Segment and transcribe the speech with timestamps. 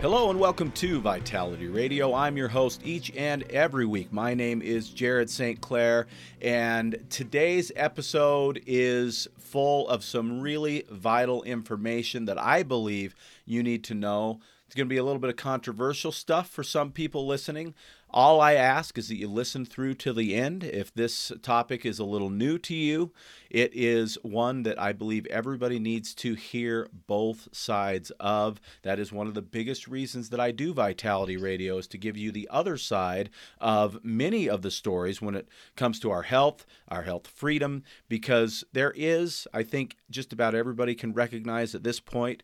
[0.00, 2.14] Hello and welcome to Vitality Radio.
[2.14, 4.10] I'm your host each and every week.
[4.10, 5.60] My name is Jared St.
[5.60, 6.06] Clair,
[6.40, 13.14] and today's episode is full of some really vital information that I believe
[13.44, 14.40] you need to know.
[14.66, 17.74] It's going to be a little bit of controversial stuff for some people listening.
[18.12, 20.64] All I ask is that you listen through to the end.
[20.64, 23.12] If this topic is a little new to you,
[23.48, 28.60] it is one that I believe everybody needs to hear both sides of.
[28.82, 32.16] That is one of the biggest reasons that I do Vitality Radio is to give
[32.16, 33.30] you the other side
[33.60, 38.64] of many of the stories when it comes to our health, our health freedom, because
[38.72, 42.42] there is, I think, just about everybody can recognize at this point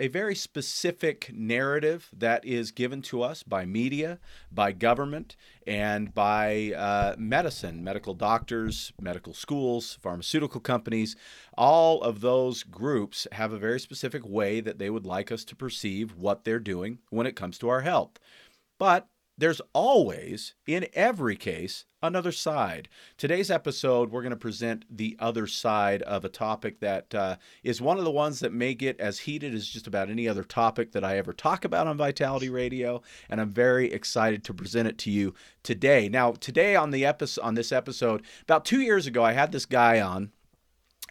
[0.00, 4.18] a very specific narrative that is given to us by media,
[4.50, 11.14] by government, and by uh, medicine, medical doctors, medical schools, pharmaceutical companies.
[11.56, 15.56] All of those groups have a very specific way that they would like us to
[15.56, 18.18] perceive what they're doing when it comes to our health.
[18.78, 22.88] But there's always, in every case, another side.
[23.16, 27.80] Today's episode, we're going to present the other side of a topic that uh, is
[27.80, 30.92] one of the ones that may get as heated as just about any other topic
[30.92, 34.98] that I ever talk about on Vitality Radio, and I'm very excited to present it
[34.98, 36.08] to you today.
[36.08, 39.66] Now, today on the episode, on this episode, about two years ago, I had this
[39.66, 40.30] guy on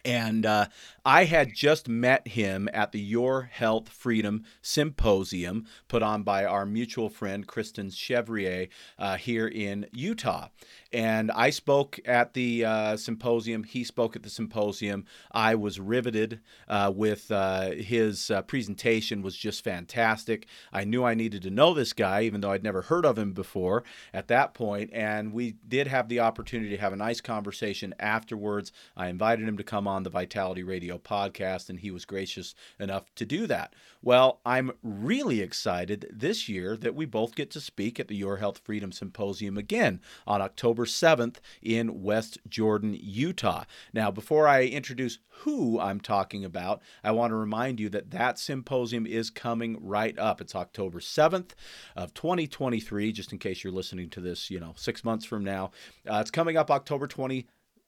[0.04, 0.66] and uh,
[1.06, 6.66] I had just met him at the Your Health Freedom Symposium put on by our
[6.66, 10.48] mutual friend Kristen Chevrier uh, here in Utah.
[10.92, 13.64] And I spoke at the uh, symposium.
[13.64, 15.04] He spoke at the symposium.
[15.32, 19.22] I was riveted uh, with uh, his uh, presentation.
[19.22, 20.46] was just fantastic.
[20.72, 23.32] I knew I needed to know this guy, even though I'd never heard of him
[23.32, 24.90] before at that point.
[24.92, 28.72] And we did have the opportunity to have a nice conversation afterwards.
[28.96, 33.14] I invited him to come on the Vitality Radio podcast, and he was gracious enough
[33.14, 33.74] to do that.
[34.02, 38.38] Well, I'm really excited this year that we both get to speak at the Your
[38.38, 43.64] Health Freedom Symposium again on October October 7th in West Jordan, Utah.
[43.92, 48.38] Now, before I introduce who I'm talking about, I want to remind you that that
[48.38, 50.40] symposium is coming right up.
[50.40, 51.50] It's October 7th
[51.94, 55.70] of 2023, just in case you're listening to this, you know, six months from now.
[56.10, 57.46] Uh, it's coming up October 20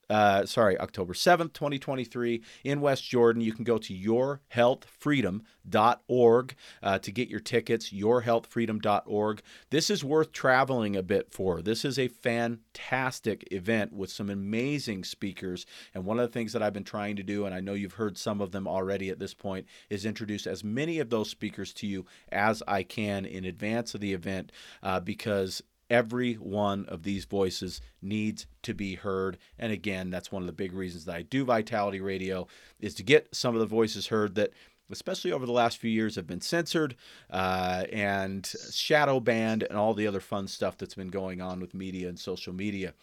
[0.09, 3.43] uh, sorry, October 7th, 2023, in West Jordan.
[3.43, 9.43] You can go to yourhealthfreedom.org uh, to get your tickets, yourhealthfreedom.org.
[9.71, 11.61] This is worth traveling a bit for.
[11.61, 15.67] This is a fantastic event with some amazing speakers.
[15.95, 17.95] And one of the things that I've been trying to do, and I know you've
[17.95, 21.73] heard some of them already at this point, is introduce as many of those speakers
[21.75, 24.53] to you as I can in advance of the event
[24.83, 29.39] uh, because every one of these voices needs to be heard.
[29.59, 32.47] And again that's one of the big reasons that i do vitality radio
[32.81, 34.53] is to get some of the voices heard that
[34.91, 36.95] especially over the last few years have been censored
[37.31, 41.75] uh, and shadow banned and all the other fun stuff that's been going on with
[41.75, 42.95] media and social media.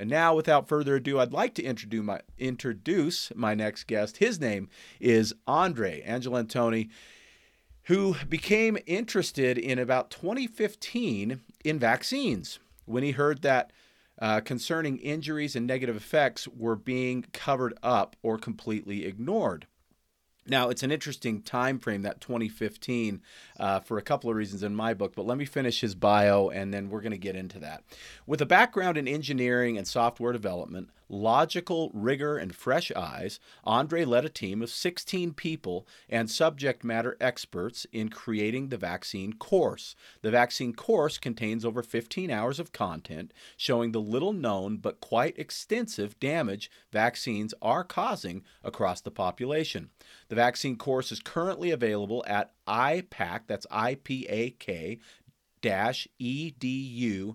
[0.00, 4.16] And now, without further ado, I'd like to introduce my, introduce my next guest.
[4.16, 6.88] His name is Andre Angelantoni,
[7.84, 13.72] who became interested in about 2015 in vaccines when he heard that
[14.20, 19.66] uh, concerning injuries and negative effects were being covered up or completely ignored.
[20.50, 23.22] Now, it's an interesting time frame, that 2015,
[23.60, 26.48] uh, for a couple of reasons in my book, but let me finish his bio
[26.48, 27.84] and then we're going to get into that.
[28.26, 34.24] With a background in engineering and software development, logical rigor and fresh eyes, Andre led
[34.24, 39.94] a team of 16 people and subject matter experts in creating the vaccine course.
[40.22, 45.38] The vaccine course contains over 15 hours of content showing the little known but quite
[45.38, 49.90] extensive damage vaccines are causing across the population.
[50.28, 54.98] The vaccine course is currently available at IPAK, that's I P A K
[55.62, 57.34] edu.org.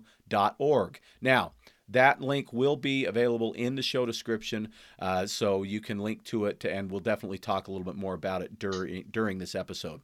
[1.20, 1.52] Now,
[1.88, 6.46] That link will be available in the show description, uh, so you can link to
[6.46, 10.00] it, and we'll definitely talk a little bit more about it during during this episode.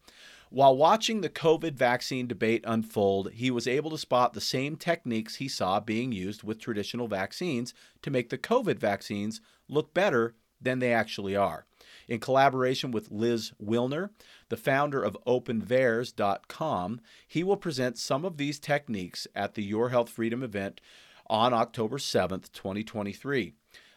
[0.50, 5.36] While watching the COVID vaccine debate unfold, he was able to spot the same techniques
[5.36, 7.72] he saw being used with traditional vaccines
[8.02, 11.66] to make the COVID vaccines look better than they actually are.
[12.08, 14.10] In collaboration with Liz Willner,
[14.48, 20.10] the founder of OpenVAERS.com, he will present some of these techniques at the Your Health
[20.10, 20.80] Freedom event
[21.28, 23.54] on October 7th, 2023.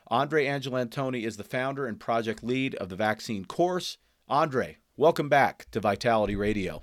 [0.07, 3.97] Andre Angelantoni is the founder and project lead of the vaccine course.
[4.29, 6.81] Andre, Welcome back to Vitality Radio.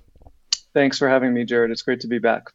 [0.75, 1.71] Thanks for having me, Jared.
[1.71, 2.53] It's great to be back.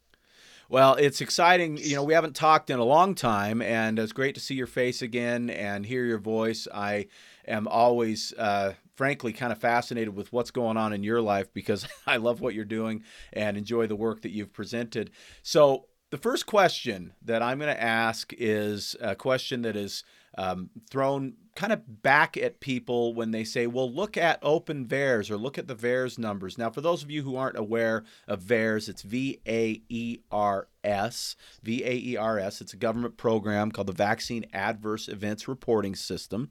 [0.70, 1.78] Well, it's exciting.
[1.78, 4.66] You know, we haven't talked in a long time, and it's great to see your
[4.66, 6.68] face again and hear your voice.
[6.72, 7.06] I
[7.46, 11.88] am always, uh, frankly, kind of fascinated with what's going on in your life because
[12.06, 15.10] I love what you're doing and enjoy the work that you've presented.
[15.42, 20.04] So, the first question that I'm going to ask is a question that is
[20.36, 25.28] um, thrown kind of back at people when they say, well, look at open VAERS
[25.28, 26.56] or look at the VAERS numbers.
[26.56, 30.68] Now, for those of you who aren't aware of VAERS, it's V A E R
[30.84, 31.34] S.
[31.64, 32.60] V A E R S.
[32.60, 36.50] It's a government program called the Vaccine Adverse Events Reporting System.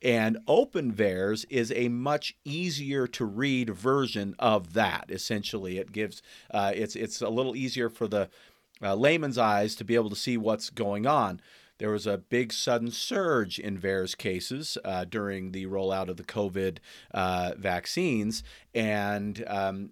[0.00, 5.76] And open VAERS is a much easier to read version of that, essentially.
[5.76, 8.30] It gives, uh, it's, it's a little easier for the
[8.82, 11.42] uh, layman's eyes to be able to see what's going on.
[11.78, 16.24] There was a big sudden surge in VAERS cases uh, during the rollout of the
[16.24, 16.78] COVID
[17.12, 18.42] uh, vaccines.
[18.74, 19.90] And um,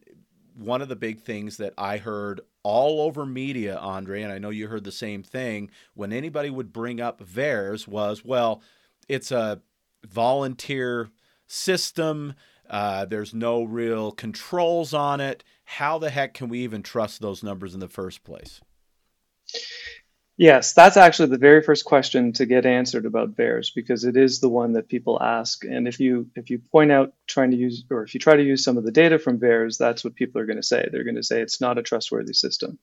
[0.56, 4.48] one of the big things that I heard all over media, Andre, and I know
[4.50, 8.62] you heard the same thing, when anybody would bring up VAERS was, well,
[9.06, 9.60] it's a
[10.06, 11.10] volunteer
[11.46, 12.34] system.
[12.68, 15.44] Uh, there's no real controls on it.
[15.64, 18.62] How the heck can we even trust those numbers in the first place?
[20.36, 24.40] Yes, that's actually the very first question to get answered about VAERS because it is
[24.40, 25.64] the one that people ask.
[25.64, 28.42] And if you if you point out trying to use or if you try to
[28.42, 30.88] use some of the data from VAERS, that's what people are going to say.
[30.90, 32.80] They're going to say it's not a trustworthy system.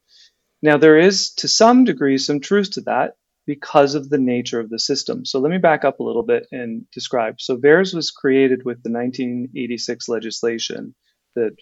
[0.61, 3.15] Now there is to some degree some truth to that
[3.45, 5.25] because of the nature of the system.
[5.25, 7.41] So let me back up a little bit and describe.
[7.41, 10.95] So VAERS was created with the 1986 legislation
[11.35, 11.55] that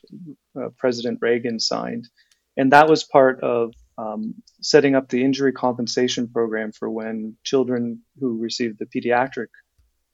[0.56, 2.10] uh, President Reagan signed,
[2.58, 8.02] and that was part of um, setting up the injury compensation program for when children
[8.20, 9.48] who receive the pediatric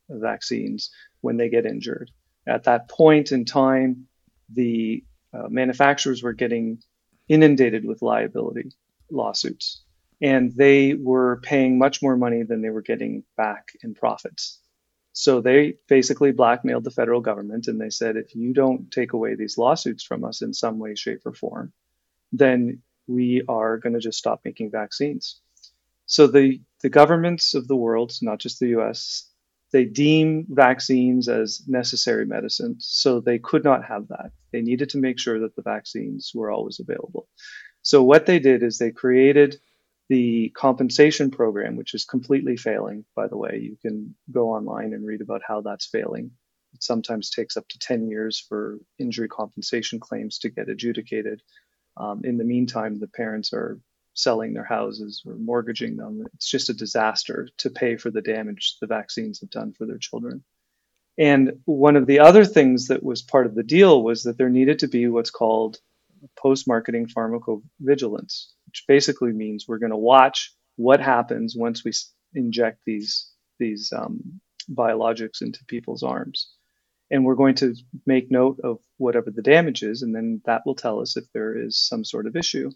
[0.10, 0.90] vaccines
[1.22, 2.10] when they get injured.
[2.48, 4.08] At that point in time,
[4.50, 5.04] the
[5.34, 6.80] uh, manufacturers were getting
[7.28, 8.72] inundated with liability
[9.12, 9.84] lawsuits,
[10.20, 14.60] and they were paying much more money than they were getting back in profits.
[15.14, 19.36] So they basically blackmailed the federal government and they said, if you don't take away
[19.36, 21.72] these lawsuits from us in some way, shape, or form,
[22.34, 25.42] then we are going to just stop making vaccines.
[26.06, 29.30] So the, the governments of the world, not just the US,
[29.72, 32.75] they deem vaccines as necessary medicine.
[32.80, 34.31] So they could not have that.
[34.52, 37.28] They needed to make sure that the vaccines were always available.
[37.81, 39.60] So what they did is they created
[40.07, 43.60] the compensation program, which is completely failing, by the way.
[43.62, 46.31] You can go online and read about how that's failing.
[46.74, 51.42] It sometimes takes up to 10 years for injury compensation claims to get adjudicated.
[51.97, 53.80] Um, in the meantime, the parents are
[54.14, 56.25] selling their houses or mortgaging them.
[56.33, 59.97] It's just a disaster to pay for the damage the vaccines have done for their
[59.97, 60.44] children.
[61.18, 64.49] And one of the other things that was part of the deal was that there
[64.49, 65.78] needed to be what's called
[66.37, 71.92] post marketing pharmacovigilance, which basically means we're going to watch what happens once we
[72.33, 76.49] inject these, these um, biologics into people's arms
[77.12, 80.76] and we're going to make note of whatever the damage is, and then that will
[80.76, 82.71] tell us if there is some sort of issue.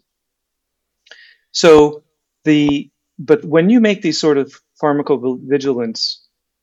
[1.52, 2.04] So
[2.44, 6.16] the but when you make these sort of pharmacovigilance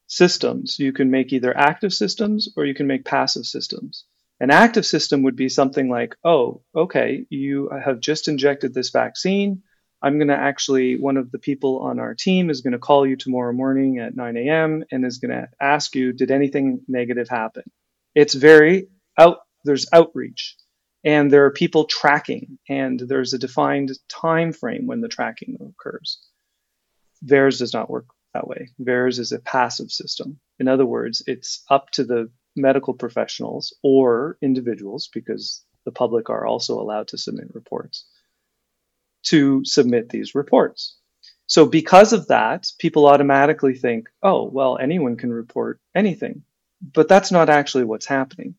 [0.08, 4.06] systems, you can make either active systems or you can make passive systems.
[4.40, 9.64] An active system would be something like, oh, okay, you have just injected this vaccine.
[10.02, 13.06] I'm going to actually, one of the people on our team is going to call
[13.06, 14.84] you tomorrow morning at 9 a.m.
[14.92, 17.64] and is going to ask you, did anything negative happen?
[18.14, 18.88] It's very
[19.18, 20.56] out, there's outreach
[21.04, 26.20] and there are people tracking and there's a defined time frame when the tracking occurs.
[27.26, 28.70] VAERS does not work that way.
[28.80, 30.40] VAERS is a passive system.
[30.60, 36.46] In other words, it's up to the medical professionals or individuals because the public are
[36.46, 38.06] also allowed to submit reports
[39.30, 40.96] to submit these reports.
[41.48, 46.44] So because of that, people automatically think, oh, well, anyone can report anything.
[46.94, 48.56] But that's not actually what's happening.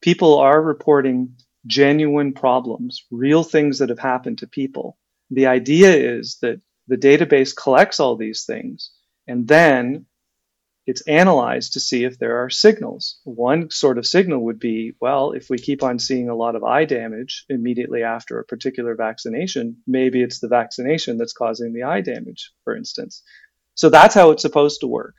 [0.00, 1.36] People are reporting
[1.66, 4.96] genuine problems, real things that have happened to people.
[5.30, 8.90] The idea is that the database collects all these things,
[9.28, 10.06] and then
[10.86, 13.20] it's analyzed to see if there are signals.
[13.24, 16.64] One sort of signal would be well, if we keep on seeing a lot of
[16.64, 22.00] eye damage immediately after a particular vaccination, maybe it's the vaccination that's causing the eye
[22.00, 23.22] damage, for instance.
[23.74, 25.14] So that's how it's supposed to work.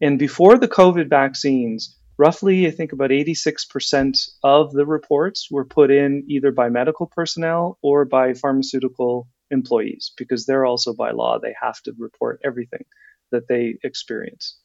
[0.00, 5.90] And before the COVID vaccines, roughly, I think about 86% of the reports were put
[5.90, 11.54] in either by medical personnel or by pharmaceutical employees, because they're also by law, they
[11.60, 12.84] have to report everything
[13.32, 14.58] that they experience.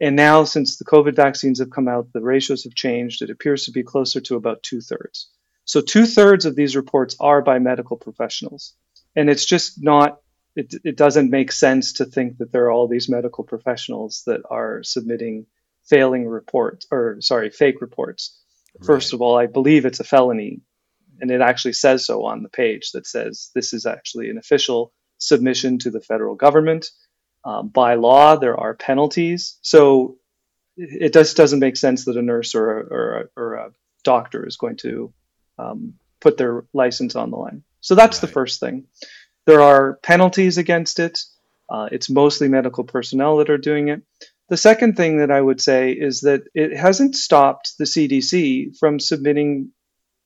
[0.00, 3.22] And now, since the COVID vaccines have come out, the ratios have changed.
[3.22, 5.30] It appears to be closer to about two thirds.
[5.64, 8.74] So, two thirds of these reports are by medical professionals.
[9.14, 10.20] And it's just not,
[10.54, 14.42] it, it doesn't make sense to think that there are all these medical professionals that
[14.50, 15.46] are submitting
[15.84, 18.38] failing reports, or sorry, fake reports.
[18.78, 18.86] Right.
[18.86, 20.60] First of all, I believe it's a felony.
[21.20, 24.92] And it actually says so on the page that says this is actually an official
[25.16, 26.90] submission to the federal government
[27.46, 29.56] um, by law, there are penalties.
[29.62, 30.18] So
[30.76, 33.70] it just doesn't make sense that a nurse or a, or a, or a
[34.02, 35.14] doctor is going to
[35.56, 37.62] um, put their license on the line.
[37.80, 38.22] So that's right.
[38.22, 38.86] the first thing.
[39.46, 41.20] There are penalties against it.
[41.70, 44.02] Uh, it's mostly medical personnel that are doing it.
[44.48, 48.98] The second thing that I would say is that it hasn't stopped the CDC from
[48.98, 49.70] submitting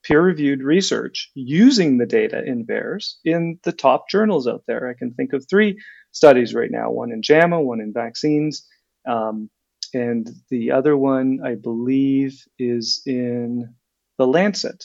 [0.03, 4.89] peer reviewed research using the data in VAERS in the top journals out there.
[4.89, 5.79] I can think of three
[6.13, 8.67] studies right now one in JAMA, one in vaccines.
[9.07, 9.51] Um,
[9.93, 13.75] and the other one, I believe, is in
[14.19, 14.85] the Lancet.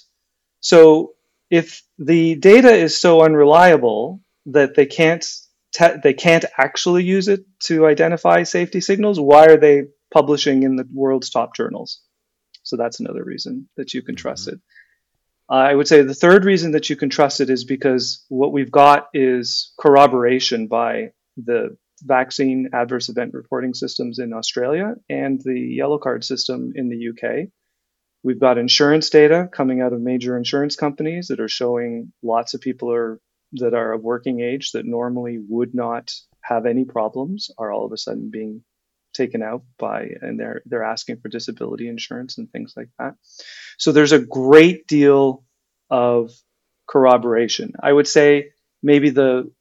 [0.61, 1.13] So
[1.51, 5.25] if the data is so unreliable that they can't
[5.73, 10.75] te- they can't actually use it to identify safety signals, why are they publishing in
[10.75, 12.01] the world's top journals?
[12.63, 14.55] So that's another reason that you can trust mm-hmm.
[14.55, 14.61] it.
[15.49, 18.71] I would say the third reason that you can trust it is because what we've
[18.71, 25.97] got is corroboration by the vaccine adverse event reporting systems in Australia and the yellow
[25.99, 27.47] card system in the UK.
[28.23, 32.61] We've got insurance data coming out of major insurance companies that are showing lots of
[32.61, 33.19] people are
[33.53, 36.11] that are of working age that normally would not
[36.41, 38.63] have any problems are all of a sudden being
[39.15, 43.15] taken out by and they're they're asking for disability insurance and things like that.
[43.77, 45.43] So there's a great deal
[45.89, 46.31] of
[46.87, 47.73] corroboration.
[47.81, 48.51] I would say
[48.83, 49.51] maybe the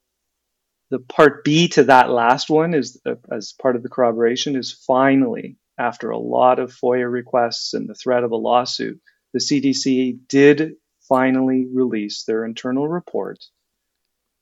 [0.90, 4.72] the part B to that last one is uh, as part of the corroboration is
[4.72, 9.00] finally after a lot of FOIA requests and the threat of a lawsuit,
[9.32, 10.74] the CDC did
[11.08, 13.38] finally release their internal report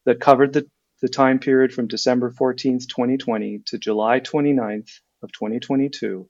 [0.05, 0.69] that covered the
[1.03, 6.29] the time period from December 14th, 2020 to July 29th of 2022.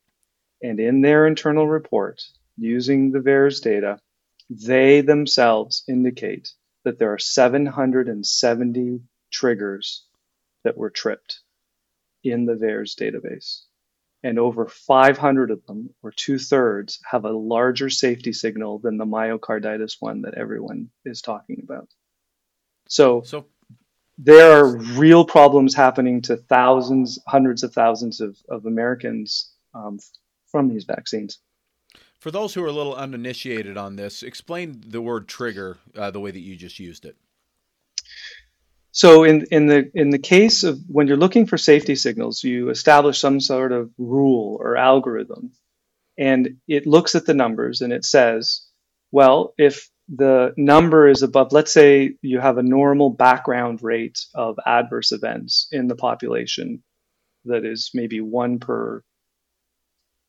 [0.62, 2.22] And in their internal report,
[2.56, 4.00] using the VAERS data,
[4.48, 6.52] they themselves indicate
[6.84, 9.00] that there are 770
[9.30, 10.06] triggers
[10.64, 11.40] that were tripped
[12.24, 13.64] in the VAERS database.
[14.22, 19.04] And over 500 of them, or two thirds, have a larger safety signal than the
[19.04, 21.88] myocarditis one that everyone is talking about.
[22.88, 23.46] So, so
[24.24, 29.98] there are real problems happening to thousands, hundreds of thousands of, of Americans um,
[30.46, 31.38] from these vaccines.
[32.20, 36.20] For those who are a little uninitiated on this, explain the word trigger uh, the
[36.20, 37.16] way that you just used it.
[38.92, 42.68] So in, in the in the case of when you're looking for safety signals, you
[42.68, 45.52] establish some sort of rule or algorithm,
[46.18, 48.66] and it looks at the numbers and it says,
[49.10, 54.58] well, if the number is above, let's say you have a normal background rate of
[54.64, 56.82] adverse events in the population
[57.46, 59.02] that is maybe one per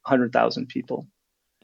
[0.03, 1.07] 100,000 people.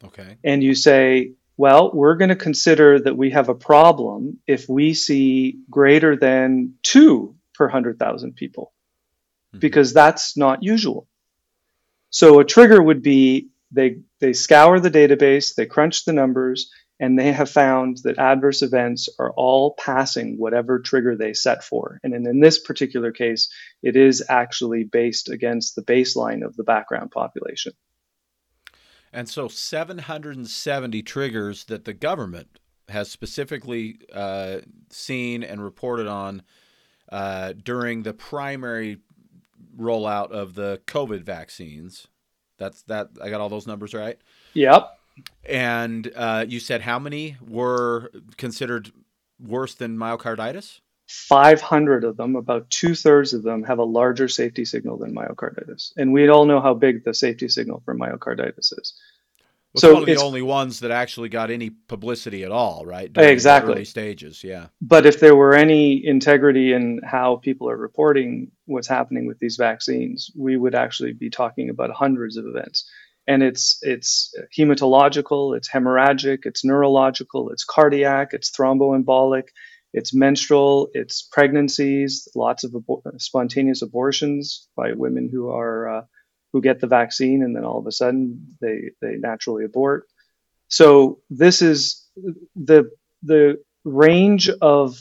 [0.04, 0.38] Okay.
[0.44, 4.94] And you say, well, we're going to consider that we have a problem if we
[4.94, 8.74] see greater than two per 100,000 people,
[9.54, 9.60] mm-hmm.
[9.60, 11.08] because that's not usual.
[12.10, 17.18] So a trigger would be they, they scour the database, they crunch the numbers, and
[17.18, 22.00] they have found that adverse events are all passing whatever trigger they set for.
[22.04, 23.50] And in, in, this particular case,
[23.82, 27.74] it is actually based against the baseline of the background population.
[29.14, 36.44] And so 770 triggers that the government has specifically uh, seen and reported on
[37.12, 38.98] uh, during the primary
[39.78, 42.08] rollout of the COVID vaccines.
[42.58, 43.10] That's that.
[43.22, 44.18] I got all those numbers right.
[44.54, 44.99] Yep.
[45.44, 48.92] And uh, you said how many were considered
[49.40, 50.82] worse than myocarditis?
[51.10, 55.92] 500 of them, about two thirds of them, have a larger safety signal than myocarditis.
[55.98, 58.94] And we all know how big the safety signal for myocarditis is.
[59.74, 63.12] Well, so one of the only ones that actually got any publicity at all, right?
[63.12, 63.74] During exactly.
[63.74, 64.68] Early stages, yeah.
[64.82, 69.58] But if there were any integrity in how people are reporting what's happening with these
[69.58, 72.90] vaccines, we would actually be talking about hundreds of events.
[73.30, 79.50] And it's it's hematological, it's hemorrhagic, it's neurological, it's cardiac, it's thromboembolic,
[79.94, 86.02] it's menstrual, it's pregnancies, lots of abor- spontaneous abortions by women who are uh,
[86.54, 90.08] who get the vaccine and then all of a sudden they they naturally abort.
[90.70, 92.10] So this is
[92.56, 92.90] the
[93.22, 94.98] the range of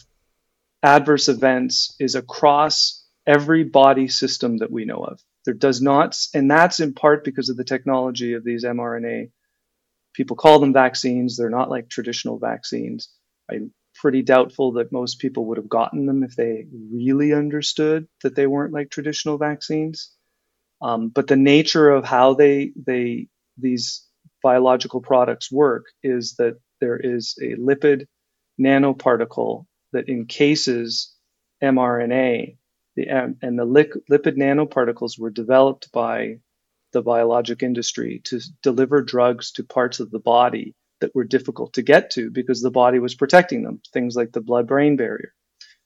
[0.82, 5.20] adverse events is across every body system that we know of.
[5.48, 9.30] There does not, and that's in part because of the technology of these mRNA.
[10.12, 11.38] People call them vaccines.
[11.38, 13.08] They're not like traditional vaccines.
[13.50, 18.34] I'm pretty doubtful that most people would have gotten them if they really understood that
[18.34, 20.12] they weren't like traditional vaccines.
[20.82, 24.06] Um, but the nature of how they they these
[24.42, 28.04] biological products work is that there is a lipid
[28.60, 29.64] nanoparticle
[29.94, 31.10] that encases
[31.62, 32.57] mRNA.
[32.98, 36.40] The, and the lipid nanoparticles were developed by
[36.92, 41.82] the biologic industry to deliver drugs to parts of the body that were difficult to
[41.82, 45.32] get to because the body was protecting them, things like the blood brain barrier.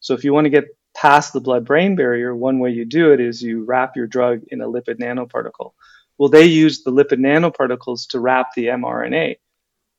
[0.01, 3.13] So if you want to get past the blood brain barrier, one way you do
[3.13, 5.73] it is you wrap your drug in a lipid nanoparticle.
[6.17, 9.37] Well, they use the lipid nanoparticles to wrap the mRNA.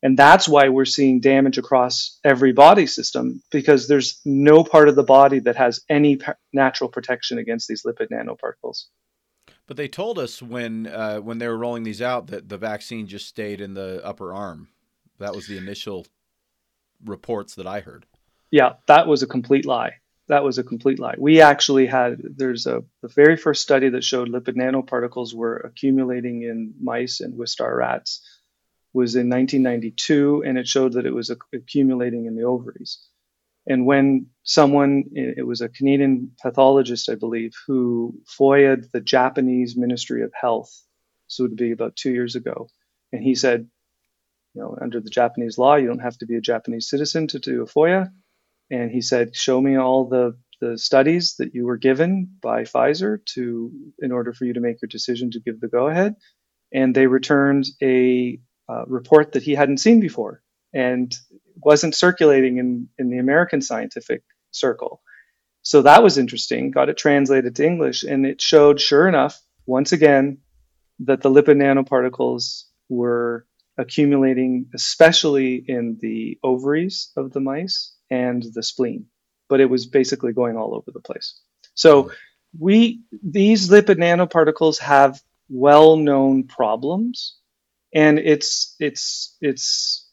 [0.04, 4.98] And that's why we're seeing damage across every body system because there's no part of
[4.98, 6.20] the body that has any
[6.52, 8.88] natural protection against these lipid nanoparticles.
[9.66, 13.08] But they told us when uh, when they were rolling these out that the vaccine
[13.08, 14.68] just stayed in the upper arm.
[15.20, 16.06] That was the initial
[17.06, 18.06] reports that I heard.
[18.52, 21.16] Yeah, that was a complete lie that was a complete lie.
[21.18, 26.44] We actually had there's a the very first study that showed lipid nanoparticles were accumulating
[26.44, 28.22] in mice and Wistar rats
[28.94, 33.00] was in 1992, and it showed that it was accumulating in the ovaries.
[33.68, 40.24] And when someone, it was a Canadian pathologist, I believe, who FOIA'd the Japanese Ministry
[40.24, 40.72] of Health,
[41.28, 42.70] so it would be about two years ago,
[43.12, 43.68] and he said,
[44.54, 47.40] you know, under the Japanese law, you don't have to be a Japanese citizen to
[47.40, 48.12] do a FOIA
[48.72, 53.20] and he said, "Show me all the the studies that you were given by Pfizer
[53.36, 56.16] to in order for you to make your decision to give the go ahead."
[56.74, 60.42] And they returned a uh, report that he hadn't seen before
[60.74, 61.14] and
[61.56, 65.02] wasn't circulating in in the American scientific circle.
[65.62, 66.72] So that was interesting.
[66.72, 70.40] Got it translated to English, and it showed, sure enough, once again,
[71.00, 73.46] that the lipid nanoparticles were
[73.78, 79.06] accumulating, especially in the ovaries of the mice and the spleen,
[79.50, 81.40] but it was basically going all over the place.
[81.76, 82.12] So
[82.60, 87.38] we these lipid nanoparticles have well-known problems,
[87.94, 90.10] and it's it's it's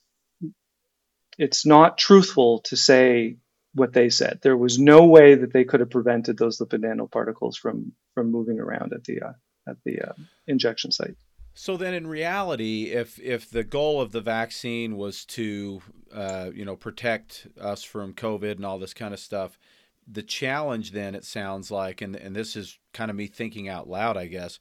[1.39, 3.39] it's not truthful to say
[3.75, 4.41] what they said.
[4.43, 8.61] There was no way that they could have prevented those lipid nanoparticles from from moving
[8.61, 9.33] around at the uh,
[9.67, 10.13] at the uh,
[10.47, 11.17] injection site.
[11.55, 16.65] So then, in reality, if if the goal of the vaccine was to, uh, you
[16.65, 19.59] know, protect us from COVID and all this kind of stuff,
[20.07, 23.89] the challenge then it sounds like, and and this is kind of me thinking out
[23.89, 24.59] loud, I guess,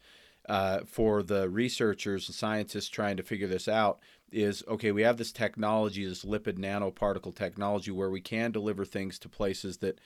[0.49, 3.99] uh, for the researchers and scientists trying to figure this out
[4.31, 4.91] is okay.
[4.91, 9.77] We have this technology, this lipid nanoparticle technology, where we can deliver things to places
[9.77, 9.99] that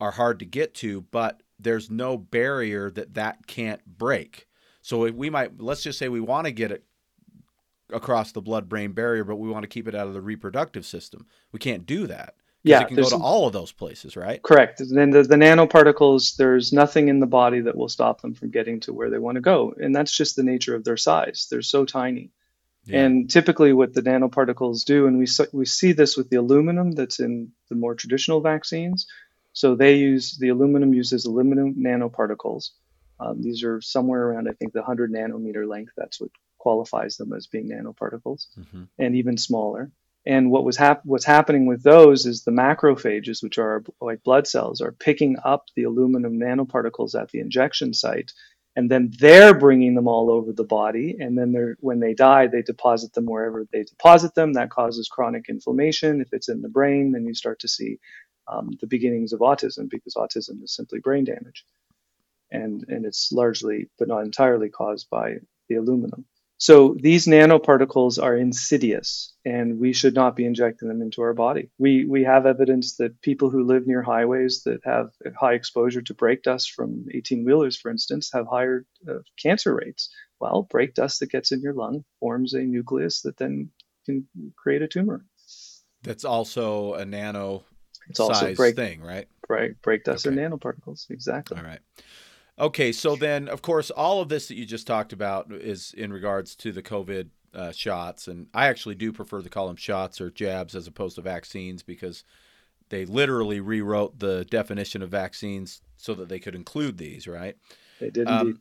[0.00, 4.48] are hard to get to, but there's no barrier that that can't break
[4.82, 6.84] so we might let's just say we want to get it
[7.90, 11.26] across the blood-brain barrier, but we want to keep it out of the reproductive system.
[11.52, 12.34] We can't do that.
[12.64, 14.40] Yeah, it can go to all of those places, right?
[14.40, 14.80] Correct.
[14.88, 18.80] Then the, the nanoparticles, there's nothing in the body that will stop them from getting
[18.80, 21.48] to where they want to go, and that's just the nature of their size.
[21.50, 22.30] They're so tiny.
[22.84, 23.00] Yeah.
[23.04, 27.20] And typically, what the nanoparticles do, and we we see this with the aluminum that's
[27.20, 29.06] in the more traditional vaccines.
[29.54, 32.70] So they use the aluminum uses aluminum nanoparticles,
[33.22, 35.92] um, these are somewhere around, I think, the 100 nanometer length.
[35.96, 38.84] That's what qualifies them as being nanoparticles, mm-hmm.
[38.98, 39.90] and even smaller.
[40.24, 44.46] And what was hap- what's happening with those is the macrophages, which are like blood
[44.46, 48.32] cells, are picking up the aluminum nanoparticles at the injection site,
[48.76, 51.16] and then they're bringing them all over the body.
[51.18, 54.52] And then they're, when they die, they deposit them wherever they deposit them.
[54.54, 56.20] That causes chronic inflammation.
[56.20, 57.98] If it's in the brain, then you start to see
[58.48, 61.64] um, the beginnings of autism because autism is simply brain damage
[62.50, 65.36] and, and it's largely, but not entirely, caused by
[65.68, 66.26] the aluminum.
[66.62, 71.70] So these nanoparticles are insidious, and we should not be injecting them into our body.
[71.76, 76.14] We we have evidence that people who live near highways that have high exposure to
[76.14, 81.18] brake dust from 18 wheelers, for instance, have higher uh, cancer rates Well, brake dust
[81.18, 83.70] that gets in your lung forms a nucleus that then
[84.06, 85.26] can create a tumor.
[86.04, 87.64] That's also a nano
[88.08, 89.26] it's also brake, thing, right?
[89.48, 89.72] Right.
[89.82, 90.40] Brake dust okay.
[90.40, 91.10] and nanoparticles.
[91.10, 91.58] Exactly.
[91.58, 91.80] All right.
[92.62, 96.12] Okay, so then, of course, all of this that you just talked about is in
[96.12, 100.20] regards to the COVID uh, shots, and I actually do prefer to call them shots
[100.20, 102.22] or jabs as opposed to vaccines because
[102.88, 107.56] they literally rewrote the definition of vaccines so that they could include these, right?
[107.98, 108.60] They did um,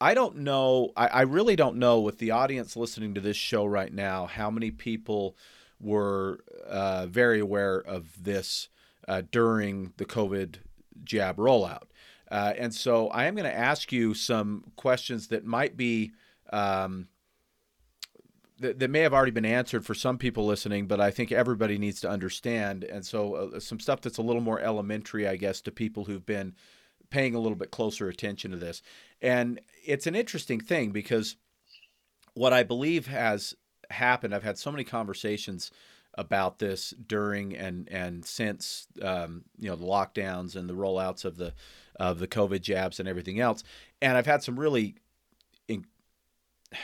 [0.00, 0.92] I don't know.
[0.96, 4.50] I, I, really don't know with the audience listening to this show right now how
[4.50, 5.36] many people
[5.80, 8.68] were uh, very aware of this
[9.08, 10.56] uh, during the COVID
[11.04, 11.89] jab rollout.
[12.30, 16.12] Uh, and so I am going to ask you some questions that might be
[16.52, 17.08] um,
[18.60, 21.78] that, that, may have already been answered for some people listening, but I think everybody
[21.78, 22.84] needs to understand.
[22.84, 26.24] And so uh, some stuff that's a little more elementary, I guess, to people who've
[26.24, 26.54] been
[27.08, 28.82] paying a little bit closer attention to this.
[29.20, 31.36] And it's an interesting thing because
[32.34, 33.54] what I believe has
[33.90, 35.70] happened, I've had so many conversations
[36.14, 41.36] about this during and and since um, you know the lockdowns and the rollouts of
[41.36, 41.54] the
[41.96, 43.62] of the COVID jabs and everything else.
[44.00, 44.96] And I've had some really
[45.68, 45.86] in,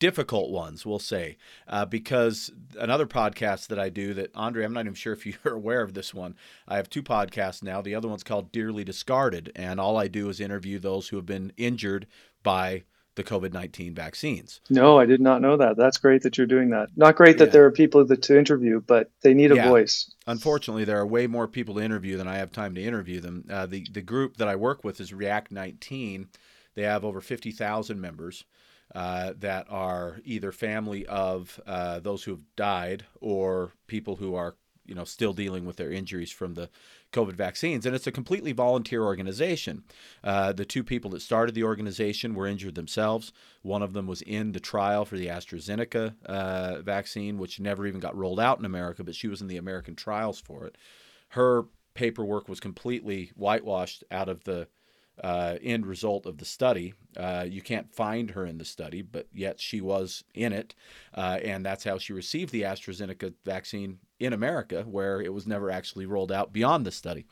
[0.00, 4.80] difficult ones, we'll say, uh, because another podcast that I do that Andre, I'm not
[4.80, 6.34] even sure if you're aware of this one.
[6.68, 7.80] I have two podcasts now.
[7.80, 11.26] The other one's called Dearly Discarded, and all I do is interview those who have
[11.26, 12.06] been injured
[12.42, 12.84] by
[13.16, 14.60] the COVID 19 vaccines.
[14.70, 15.76] No, I did not know that.
[15.76, 16.88] That's great that you're doing that.
[16.96, 17.52] Not great that yeah.
[17.52, 19.68] there are people that, to interview, but they need a yeah.
[19.68, 20.10] voice.
[20.26, 23.44] Unfortunately, there are way more people to interview than I have time to interview them.
[23.48, 26.28] Uh, the, the group that I work with is React 19.
[26.74, 28.44] They have over 50,000 members.
[28.94, 34.54] Uh, that are either family of uh, those who have died or people who are
[34.86, 36.68] you know still dealing with their injuries from the
[37.12, 39.84] COVID vaccines, and it's a completely volunteer organization.
[40.22, 43.32] Uh, the two people that started the organization were injured themselves.
[43.62, 48.00] One of them was in the trial for the AstraZeneca uh, vaccine, which never even
[48.00, 50.76] got rolled out in America, but she was in the American trials for it.
[51.28, 54.68] Her paperwork was completely whitewashed out of the
[55.22, 56.94] uh, end result of the study.
[57.16, 60.74] Uh, you can't find her in the study, but yet she was in it.
[61.14, 65.70] Uh, and that's how she received the AstraZeneca vaccine in America, where it was never
[65.70, 67.26] actually rolled out beyond the study.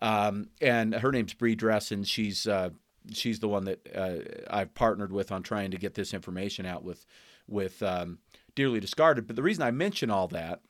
[0.00, 2.70] Um, and her name's Bri Dressen, and she's uh,
[3.12, 4.18] she's the one that uh,
[4.50, 7.06] I've partnered with on trying to get this information out with
[7.46, 8.18] with um,
[8.56, 9.28] Dearly Discarded.
[9.28, 10.60] But the reason I mention all that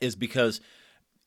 [0.00, 0.60] is because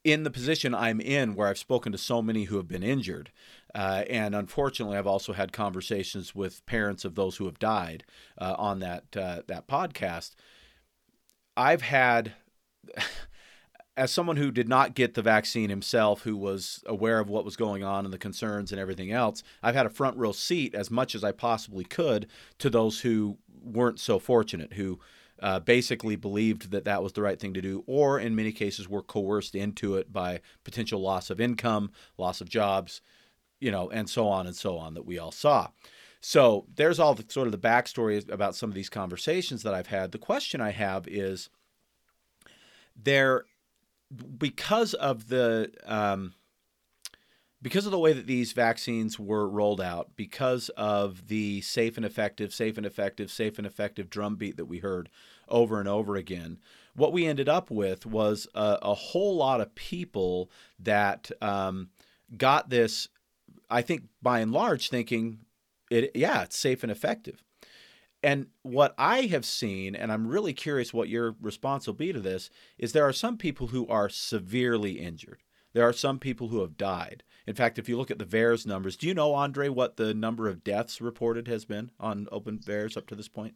[0.03, 3.31] in the position I'm in, where I've spoken to so many who have been injured,
[3.73, 8.03] uh, and unfortunately, I've also had conversations with parents of those who have died
[8.37, 10.31] uh, on that uh, that podcast.
[11.55, 12.33] I've had,
[13.97, 17.55] as someone who did not get the vaccine himself, who was aware of what was
[17.55, 20.91] going on and the concerns and everything else, I've had a front row seat as
[20.91, 22.27] much as I possibly could
[22.59, 24.99] to those who weren't so fortunate, who
[25.41, 28.89] uh, basically believed that that was the right thing to do, or in many cases
[28.89, 33.01] were coerced into it by potential loss of income, loss of jobs,
[33.61, 35.69] you know, and so on and so on that we all saw.
[36.19, 39.87] So there's all the sort of the backstory about some of these conversations that I've
[39.87, 40.11] had.
[40.11, 41.49] The question I have is
[42.95, 43.45] there
[44.37, 46.33] because of the um,
[47.61, 52.05] because of the way that these vaccines were rolled out, because of the safe and
[52.05, 55.09] effective, safe and effective, safe and effective drumbeat that we heard
[55.47, 56.57] over and over again,
[56.95, 61.89] what we ended up with was a, a whole lot of people that um,
[62.35, 63.07] got this
[63.71, 65.39] I think by and large thinking
[65.89, 67.43] it yeah, it's safe and effective.
[68.23, 72.19] And what I have seen, and I'm really curious what your response will be to
[72.19, 75.41] this, is there are some people who are severely injured.
[75.73, 77.23] There are some people who have died.
[77.47, 80.13] In fact, if you look at the VAERS numbers, do you know, Andre, what the
[80.13, 83.55] number of deaths reported has been on open VAERS up to this point?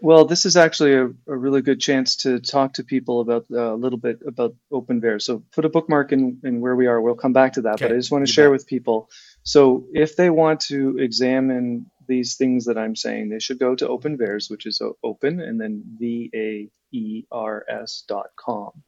[0.00, 3.74] Well, this is actually a, a, really good chance to talk to people about uh,
[3.74, 5.22] a little bit about open VAERS.
[5.22, 7.00] So put a bookmark in, in where we are.
[7.00, 7.86] We'll come back to that, okay.
[7.86, 8.52] but I just want to you share bet.
[8.52, 9.08] with people.
[9.46, 13.88] So if they want to examine these things that I'm saying, they should go to
[13.88, 18.82] Open VAERS, which is open and then V A E R S dot com.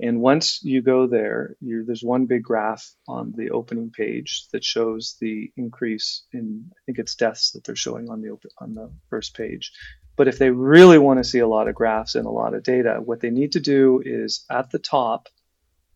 [0.00, 5.16] And once you go there, there's one big graph on the opening page that shows
[5.20, 8.90] the increase in, I think it's deaths that they're showing on the open, on the
[9.08, 9.70] first page.
[10.16, 12.64] But if they really want to see a lot of graphs and a lot of
[12.64, 15.28] data, what they need to do is at the top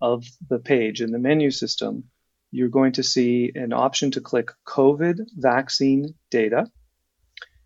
[0.00, 2.04] of the page in the menu system,
[2.50, 6.66] you're going to see an option to click COVID vaccine data.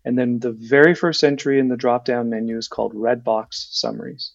[0.03, 3.69] And then the very first entry in the drop down menu is called red box
[3.71, 4.33] summaries.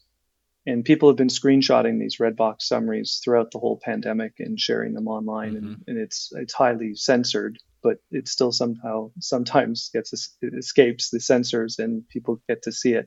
[0.67, 4.95] And people have been screenshotting these red box summaries throughout the whole pandemic and sharing
[4.95, 5.55] them online.
[5.55, 5.67] Mm-hmm.
[5.67, 11.21] And, and, it's, it's highly censored but it still somehow sometimes gets it escapes the
[11.21, 13.07] censors and people get to see it.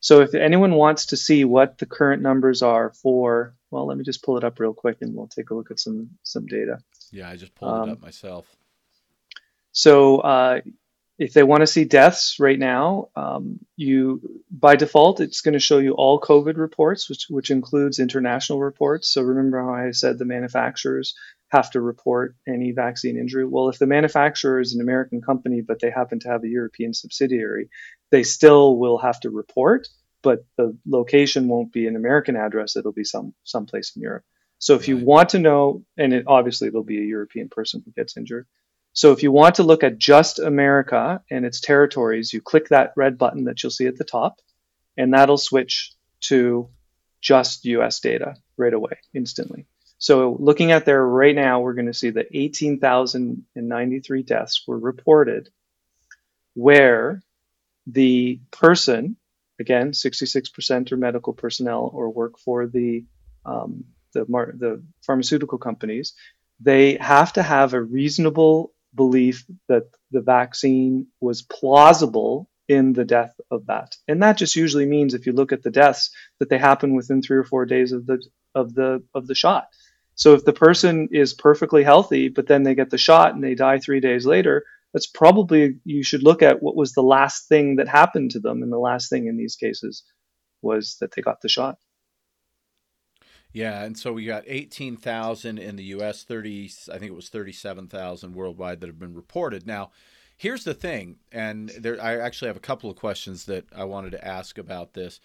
[0.00, 4.04] So if anyone wants to see what the current numbers are for, well, let me
[4.04, 6.78] just pull it up real quick and we'll take a look at some some data.
[7.12, 8.46] Yeah, I just pulled um, it up myself.
[9.72, 10.60] So uh,
[11.18, 15.60] if they want to see deaths right now, um, you by default it's going to
[15.60, 19.12] show you all COVID reports, which which includes international reports.
[19.12, 21.14] So remember how I said the manufacturers
[21.50, 23.44] have to report any vaccine injury.
[23.44, 26.94] Well, if the manufacturer is an American company but they happen to have a European
[26.94, 27.68] subsidiary,
[28.10, 29.88] they still will have to report,
[30.22, 32.76] but the location won't be an American address.
[32.76, 34.24] It'll be some someplace in Europe.
[34.58, 37.92] So if you want to know, and it, obviously it'll be a European person who
[37.92, 38.46] gets injured.
[38.92, 42.92] So if you want to look at just America and its territories, you click that
[42.96, 44.40] red button that you'll see at the top,
[44.96, 46.68] and that'll switch to
[47.20, 49.66] just US data right away, instantly.
[50.00, 55.50] So looking at there right now, we're going to see that 18,093 deaths were reported
[56.54, 57.22] where
[57.86, 59.16] the person,
[59.60, 63.04] again, 66% are medical personnel or work for the
[63.44, 66.14] um, the, the pharmaceutical companies,
[66.58, 73.38] they have to have a reasonable belief that the vaccine was plausible in the death
[73.50, 73.96] of that.
[74.08, 77.22] And that just usually means if you look at the deaths that they happen within
[77.22, 78.22] 3 or 4 days of the
[78.54, 79.68] of the of the shot.
[80.20, 83.54] So if the person is perfectly healthy but then they get the shot and they
[83.54, 87.76] die 3 days later, that's probably you should look at what was the last thing
[87.76, 90.04] that happened to them and the last thing in these cases
[90.60, 91.78] was that they got the shot.
[93.52, 98.34] Yeah, and so we got 18,000 in the US, 30 I think it was 37,000
[98.34, 99.66] worldwide that have been reported.
[99.66, 99.90] Now,
[100.36, 104.12] here's the thing, and there I actually have a couple of questions that I wanted
[104.12, 105.18] to ask about this.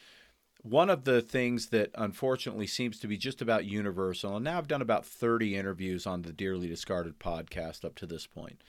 [0.66, 4.68] One of the things that unfortunately seems to be just about universal, and now I've
[4.68, 8.64] done about 30 interviews on the Dearly Discarded podcast up to this point,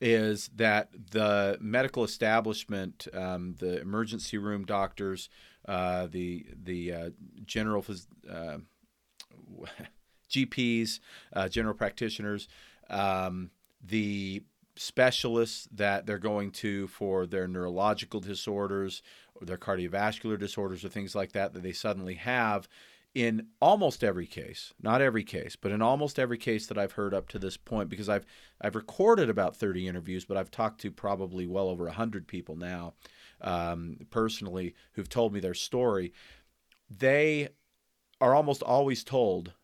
[0.00, 5.28] is that the medical establishment, um, the emergency room doctors,
[5.68, 7.10] uh, the the uh,
[7.46, 7.84] general
[8.28, 8.56] uh,
[10.28, 10.98] GPs,
[11.32, 12.48] uh, general practitioners,
[12.88, 14.42] um, the
[14.74, 19.02] specialists that they're going to for their neurological disorders
[19.40, 22.68] or their cardiovascular disorders or things like that that they suddenly have
[23.12, 27.12] in almost every case not every case but in almost every case that I've heard
[27.12, 28.24] up to this point because I've
[28.60, 32.94] I've recorded about 30 interviews but I've talked to probably well over 100 people now
[33.40, 36.12] um, personally who've told me their story
[36.88, 37.48] they
[38.20, 39.54] are almost always told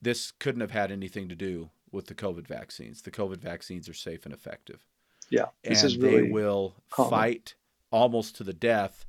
[0.00, 3.02] this couldn't have had anything to do with the COVID vaccines.
[3.02, 4.86] The COVID vaccines are safe and effective.
[5.30, 7.10] Yeah, this and is really they will common.
[7.10, 7.54] fight
[7.90, 9.06] almost to the death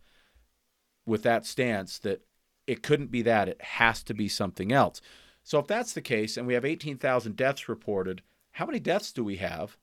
[1.05, 2.21] with that stance that
[2.67, 5.01] it couldn't be that; it has to be something else.
[5.43, 9.23] So, if that's the case, and we have 18,000 deaths reported, how many deaths do
[9.23, 9.77] we have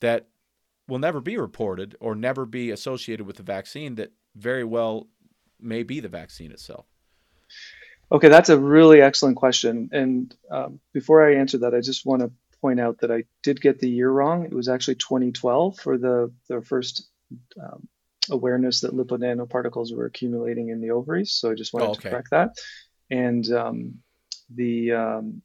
[0.00, 0.28] that
[0.88, 5.06] will never be reported or never be associated with the vaccine that very well
[5.60, 6.86] may be the vaccine itself?
[8.10, 9.90] Okay, that's a really excellent question.
[9.92, 12.32] And um, before I answer that, I just want to
[12.62, 14.44] point out that I did get the year wrong.
[14.44, 17.08] It was actually 2012 for the, the first
[17.62, 17.86] um,
[18.30, 21.32] awareness that lipid nanoparticles were accumulating in the ovaries.
[21.32, 22.02] So I just wanted oh, okay.
[22.02, 22.56] to correct that.
[23.10, 23.94] And um,
[24.54, 25.42] the um,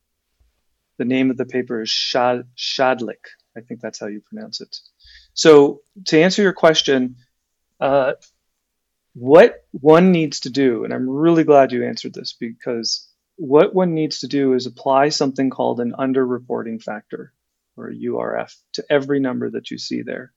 [0.97, 3.25] the name of the paper is Shad- Schädlich.
[3.57, 4.75] I think that's how you pronounce it.
[5.33, 7.17] So to answer your question,
[7.79, 8.13] uh,
[9.13, 13.93] what one needs to do, and I'm really glad you answered this because what one
[13.93, 17.33] needs to do is apply something called an underreporting factor
[17.75, 20.33] or a URF to every number that you see there.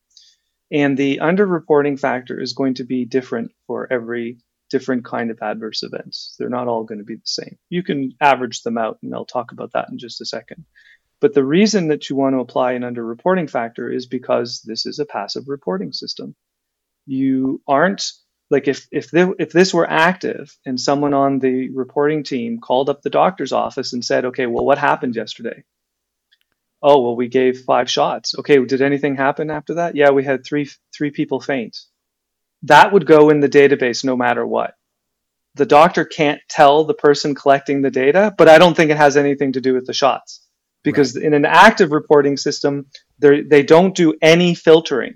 [0.71, 5.83] And the underreporting factor is going to be different for every different kind of adverse
[5.83, 6.35] events.
[6.39, 7.57] They're not all going to be the same.
[7.69, 10.65] You can average them out, and I'll talk about that in just a second.
[11.21, 14.99] But the reason that you want to apply an underreporting factor is because this is
[14.99, 16.35] a passive reporting system.
[17.07, 18.11] You aren't
[18.51, 23.03] like if if if this were active and someone on the reporting team called up
[23.03, 25.65] the doctor's office and said, "Okay, well, what happened yesterday?"
[26.83, 28.35] Oh, well, we gave five shots.
[28.39, 29.97] Okay, did anything happen after that?
[29.97, 31.77] Yeah, we had three three people faint.
[32.63, 34.75] That would go in the database no matter what.
[35.55, 39.17] The doctor can't tell the person collecting the data, but I don't think it has
[39.17, 40.43] anything to do with the shots
[40.83, 41.25] because right.
[41.25, 42.87] in an active reporting system,
[43.19, 45.15] they don't do any filtering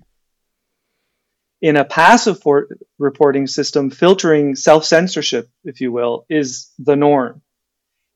[1.61, 2.68] in a passive for-
[2.99, 7.42] reporting system, filtering self censorship, if you will, is the norm.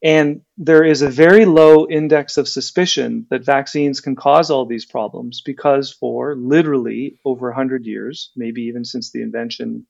[0.04, 4.84] And there is a very low index of suspicion that vaccines can cause all these
[4.84, 9.86] problems because, for literally over 100 years, maybe even since the invention,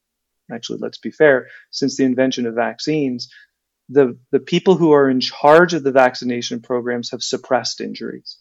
[0.53, 3.29] actually, let's be fair, since the invention of vaccines,
[3.89, 8.39] the, the people who are in charge of the vaccination programs have suppressed injuries.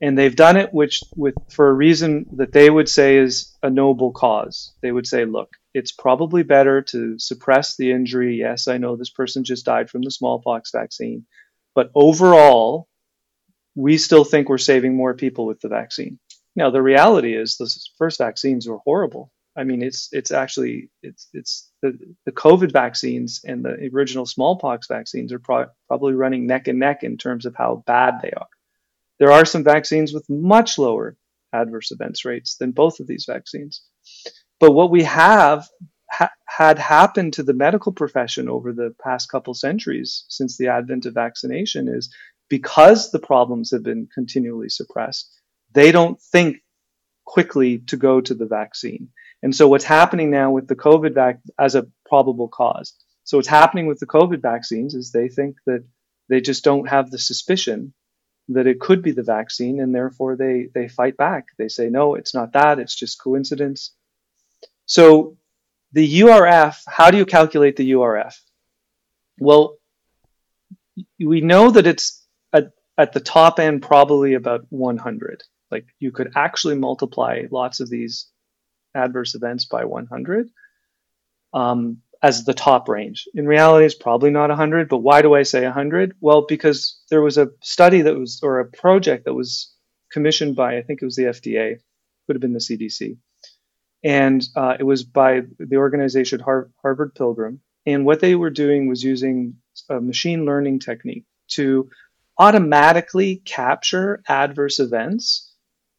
[0.00, 3.70] And they've done it which with for a reason that they would say is a
[3.70, 4.72] noble cause.
[4.80, 8.36] They would say, look, it's probably better to suppress the injury.
[8.36, 11.26] Yes, I know this person just died from the smallpox vaccine,
[11.74, 12.88] but overall,
[13.74, 16.18] we still think we're saving more people with the vaccine.
[16.56, 19.30] Now, the reality is the first vaccines were horrible.
[19.56, 24.86] I mean, it's it's actually it's it's the, the COVID vaccines and the original smallpox
[24.86, 28.46] vaccines are pro- probably running neck and neck in terms of how bad they are.
[29.18, 31.16] There are some vaccines with much lower
[31.52, 33.82] adverse events rates than both of these vaccines.
[34.60, 35.68] But what we have
[36.10, 41.06] ha- had happened to the medical profession over the past couple centuries since the advent
[41.06, 42.14] of vaccination is
[42.48, 45.30] because the problems have been continually suppressed,
[45.72, 46.58] they don't think
[47.24, 49.10] quickly to go to the vaccine.
[49.42, 52.94] And so what's happening now with the COVID vac as a probable cause.
[53.24, 55.84] So what's happening with the COVID vaccines is they think that
[56.28, 57.92] they just don't have the suspicion
[58.48, 61.48] that it could be the vaccine and therefore they they fight back.
[61.56, 63.92] They say no it's not that it's just coincidence.
[64.86, 65.36] So
[65.92, 68.34] the URF how do you calculate the URF
[69.38, 69.76] well
[71.18, 76.32] we know that it's at, at the top end probably about 100 like you could
[76.36, 78.26] actually multiply lots of these
[78.94, 80.50] adverse events by 100
[81.54, 83.28] um, as the top range.
[83.34, 86.16] In reality, it's probably not 100, but why do I say 100?
[86.20, 89.72] Well, because there was a study that was, or a project that was
[90.10, 91.76] commissioned by, I think it was the FDA,
[92.26, 93.18] could have been the CDC.
[94.02, 97.60] And uh, it was by the organization Har- Harvard Pilgrim.
[97.86, 99.56] And what they were doing was using
[99.88, 101.88] a machine learning technique to
[102.36, 105.52] automatically capture adverse events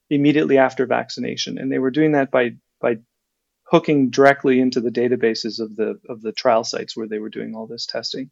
[0.10, 1.58] immediately after vaccination.
[1.58, 3.00] And they were doing that by, by
[3.70, 7.56] hooking directly into the databases of the of the trial sites where they were doing
[7.56, 8.32] all this testing.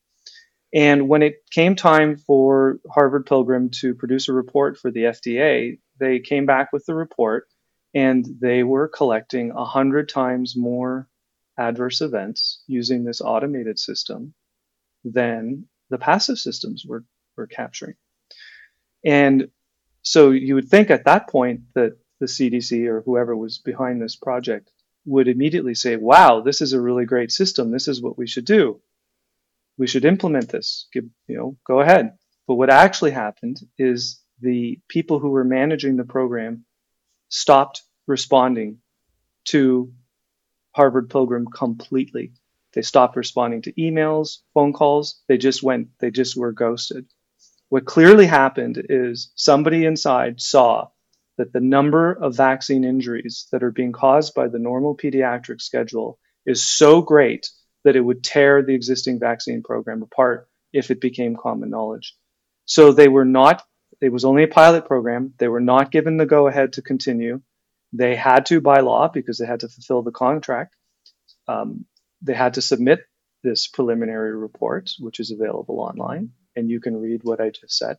[0.74, 5.80] And when it came time for Harvard Pilgrim to produce a report for the FDA,
[6.00, 7.48] they came back with the report
[7.94, 11.08] and they were collecting 100 times more
[11.58, 14.34] adverse events using this automated system
[15.06, 17.06] than the passive systems were,
[17.38, 17.96] were capturing.
[19.06, 19.50] And
[20.02, 24.16] so you would think at that point that the CDC or whoever was behind this
[24.16, 24.70] project
[25.08, 27.72] would immediately say, wow, this is a really great system.
[27.72, 28.82] This is what we should do.
[29.78, 30.88] We should implement this.
[30.92, 32.18] Give, you know, go ahead.
[32.46, 36.66] But what actually happened is the people who were managing the program
[37.30, 38.80] stopped responding
[39.46, 39.94] to
[40.72, 42.34] Harvard Pilgrim completely.
[42.74, 45.22] They stopped responding to emails, phone calls.
[45.28, 47.06] They just went, they just were ghosted.
[47.70, 50.90] What clearly happened is somebody inside saw
[51.38, 56.20] that the number of vaccine injuries that are being caused by the normal pediatric schedule
[56.46, 57.50] is so great
[57.84, 62.16] that it would tear the existing vaccine program apart if it became common knowledge.
[62.66, 63.64] So they were not,
[64.02, 65.34] it was only a pilot program.
[65.38, 67.42] They were not given the go ahead to continue.
[67.94, 70.76] They had to by law because they had to fulfill the contract.
[71.48, 71.86] Um,
[72.22, 73.02] they had to submit
[73.44, 77.98] this preliminary report, which is available online, and you can read what I just said.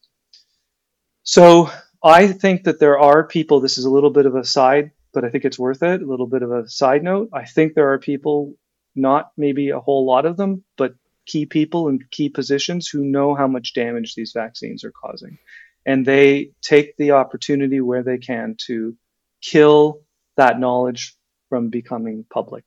[1.22, 1.70] So
[2.02, 5.24] I think that there are people, this is a little bit of a side, but
[5.24, 7.30] I think it's worth it, a little bit of a side note.
[7.32, 8.54] I think there are people,
[8.94, 10.94] not maybe a whole lot of them, but
[11.26, 15.38] key people in key positions who know how much damage these vaccines are causing.
[15.84, 18.96] And they take the opportunity where they can to
[19.42, 20.02] kill
[20.36, 21.16] that knowledge
[21.48, 22.64] from becoming public.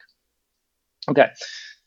[1.10, 1.30] Okay,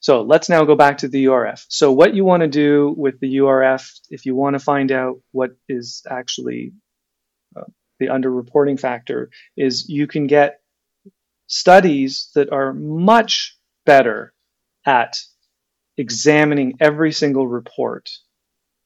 [0.00, 1.64] so let's now go back to the URF.
[1.68, 5.20] So, what you want to do with the URF, if you want to find out
[5.33, 6.72] what is actually
[7.98, 10.61] the underreporting factor is you can get
[11.46, 14.33] studies that are much better
[14.85, 15.18] at
[15.96, 18.11] examining every single report,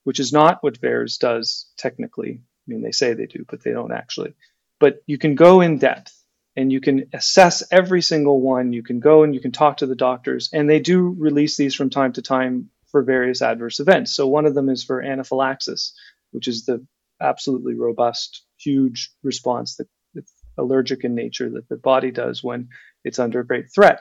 [0.04, 2.40] which is not what VAERS does technically.
[2.40, 4.34] I mean, they say they do, but they don't actually.
[4.78, 6.14] But you can go in depth
[6.56, 8.72] and you can assess every single one.
[8.72, 11.74] You can go and you can talk to the doctors, and they do release these
[11.74, 14.14] from time to time for various adverse events.
[14.14, 15.94] So one of them is for anaphylaxis,
[16.32, 16.84] which is the
[17.20, 22.68] absolutely robust huge response that it's allergic in nature that the body does when
[23.04, 24.00] it's under a great threat.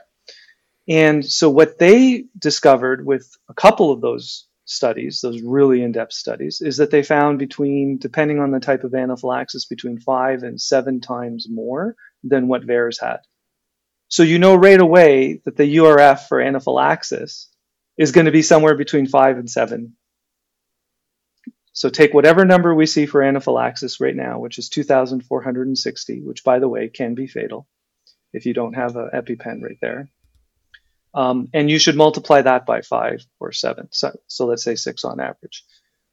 [0.88, 6.61] And so what they discovered with a couple of those studies, those really in-depth studies,
[6.61, 11.01] is that they found between, depending on the type of anaphylaxis, between five and seven
[11.01, 13.19] times more than what VAERS had.
[14.09, 17.49] So you know right away that the URF for anaphylaxis
[17.97, 19.93] is going to be somewhere between five and seven
[21.78, 26.57] so take whatever number we see for anaphylaxis right now, which is 2,460, which by
[26.57, 27.67] the way can be fatal
[28.34, 30.09] if you don't have an EpiPen right there.
[31.13, 33.89] Um, and you should multiply that by five or seven.
[33.91, 35.65] So, so let's say six on average.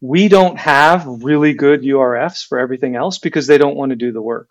[0.02, 4.12] we don't have really good URFs for everything else because they don't want to do
[4.12, 4.50] the work.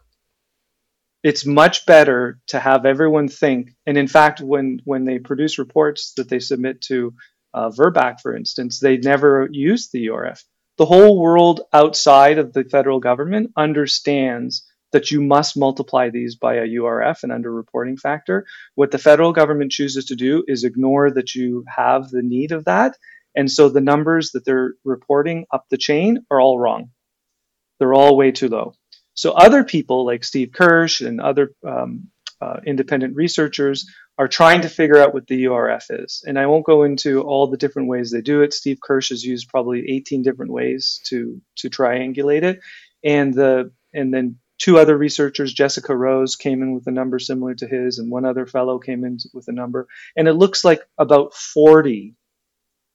[1.22, 3.76] It's much better to have everyone think.
[3.86, 7.14] And in fact, when, when they produce reports that they submit to
[7.54, 10.44] uh, VRBPAC, for instance, they never use the URF.
[10.78, 16.56] The whole world outside of the federal government understands that you must multiply these by
[16.56, 18.46] a URF, an underreporting factor.
[18.76, 22.66] What the federal government chooses to do is ignore that you have the need of
[22.66, 22.96] that.
[23.36, 26.92] And so the numbers that they're reporting up the chain are all wrong.
[27.80, 28.74] They're all way too low.
[29.16, 32.10] So other people like Steve Kirsch and other um,
[32.44, 36.24] uh, independent researchers are trying to figure out what the URF is.
[36.28, 38.54] And I won't go into all the different ways they do it.
[38.54, 42.60] Steve Kirsch has used probably 18 different ways to to triangulate it.
[43.04, 47.56] And the and then two other researchers, Jessica Rose, came in with a number similar
[47.56, 49.88] to his, and one other fellow came in with a number.
[50.16, 52.16] And it looks like about 40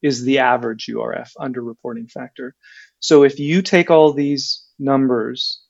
[0.01, 2.55] is the average URF under reporting factor.
[2.99, 5.61] So if you take all these numbers,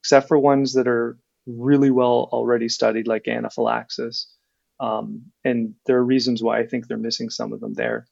[0.00, 1.18] except for ones that are
[1.48, 4.32] really well already studied, like anaphylaxis,
[4.78, 8.06] um, and there are reasons why I think they're missing some of them there,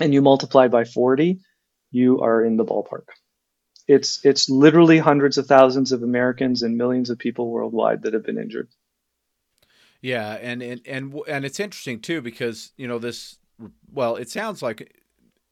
[0.00, 1.40] and you multiply by 40,
[1.90, 3.06] you are in the ballpark.
[3.86, 8.24] It's it's literally hundreds of thousands of Americans and millions of people worldwide that have
[8.24, 8.68] been injured.
[10.00, 13.38] Yeah, and and and and it's interesting too because you know this.
[13.90, 15.00] Well, it sounds like,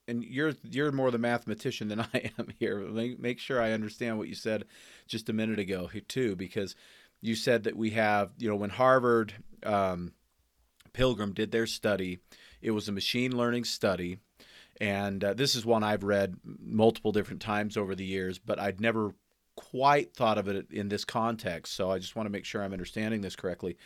[0.06, 2.78] and you're you're more the mathematician than I am here.
[2.78, 4.64] Make, sure I understand what you said
[5.06, 6.74] just a minute ago too, because
[7.20, 9.34] you said that we have you know when Harvard
[9.64, 10.12] um,
[10.92, 12.18] Pilgrim did their study,
[12.60, 14.18] it was a machine learning study
[14.80, 18.80] and uh, this is one I've read multiple different times over the years, but I'd
[18.80, 19.14] never
[19.56, 21.74] quite thought of it in this context.
[21.74, 23.76] So I just want to make sure I'm understanding this correctly.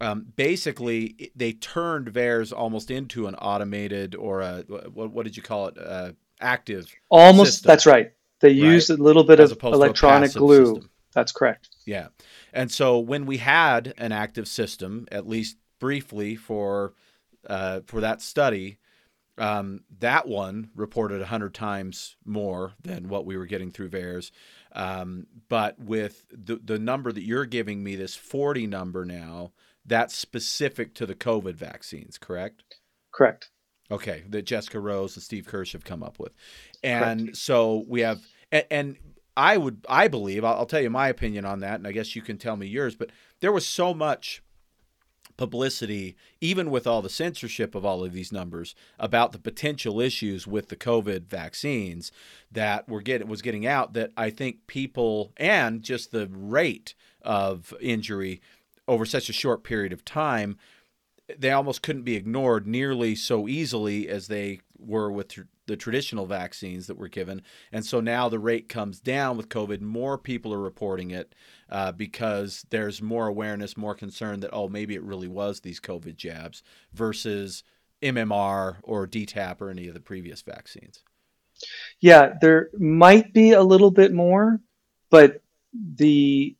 [0.00, 5.42] Um, basically, they turned VAERS almost into an automated or a what, what did you
[5.42, 5.78] call it?
[5.78, 6.86] Uh, active.
[7.08, 7.52] Almost.
[7.52, 8.12] System, that's right.
[8.40, 8.56] They right?
[8.56, 10.66] used a little bit As of electronic glue.
[10.74, 10.90] System.
[11.14, 11.70] That's correct.
[11.86, 12.08] Yeah.
[12.52, 16.92] And so when we had an active system, at least briefly for
[17.46, 18.78] uh, for that study,
[19.38, 24.30] um, that one reported 100 times more than what we were getting through VAERS.
[24.72, 29.52] Um, but with the, the number that you're giving me, this 40 number now,
[29.86, 32.64] that's specific to the COVID vaccines, correct?
[33.12, 33.50] Correct.
[33.90, 36.32] Okay, that Jessica Rose and Steve Kirsch have come up with.
[36.82, 37.36] And correct.
[37.36, 38.20] so we have,
[38.50, 38.96] and, and
[39.36, 42.16] I would, I believe, I'll, I'll tell you my opinion on that, and I guess
[42.16, 43.10] you can tell me yours, but
[43.40, 44.42] there was so much
[45.36, 50.46] publicity, even with all the censorship of all of these numbers, about the potential issues
[50.46, 52.10] with the COVID vaccines
[52.50, 57.74] that were get, was getting out that I think people and just the rate of
[57.80, 58.40] injury
[58.88, 60.56] over such a short period of time,
[61.38, 66.26] they almost couldn't be ignored nearly so easily as they were with tr- the traditional
[66.26, 67.42] vaccines that were given.
[67.72, 69.80] And so now the rate comes down with COVID.
[69.80, 71.34] More people are reporting it
[71.68, 76.16] uh, because there's more awareness, more concern that, oh, maybe it really was these COVID
[76.16, 76.62] jabs
[76.92, 77.64] versus
[78.02, 81.02] MMR or DTaP or any of the previous vaccines.
[82.00, 84.60] Yeah, there might be a little bit more,
[85.10, 86.54] but the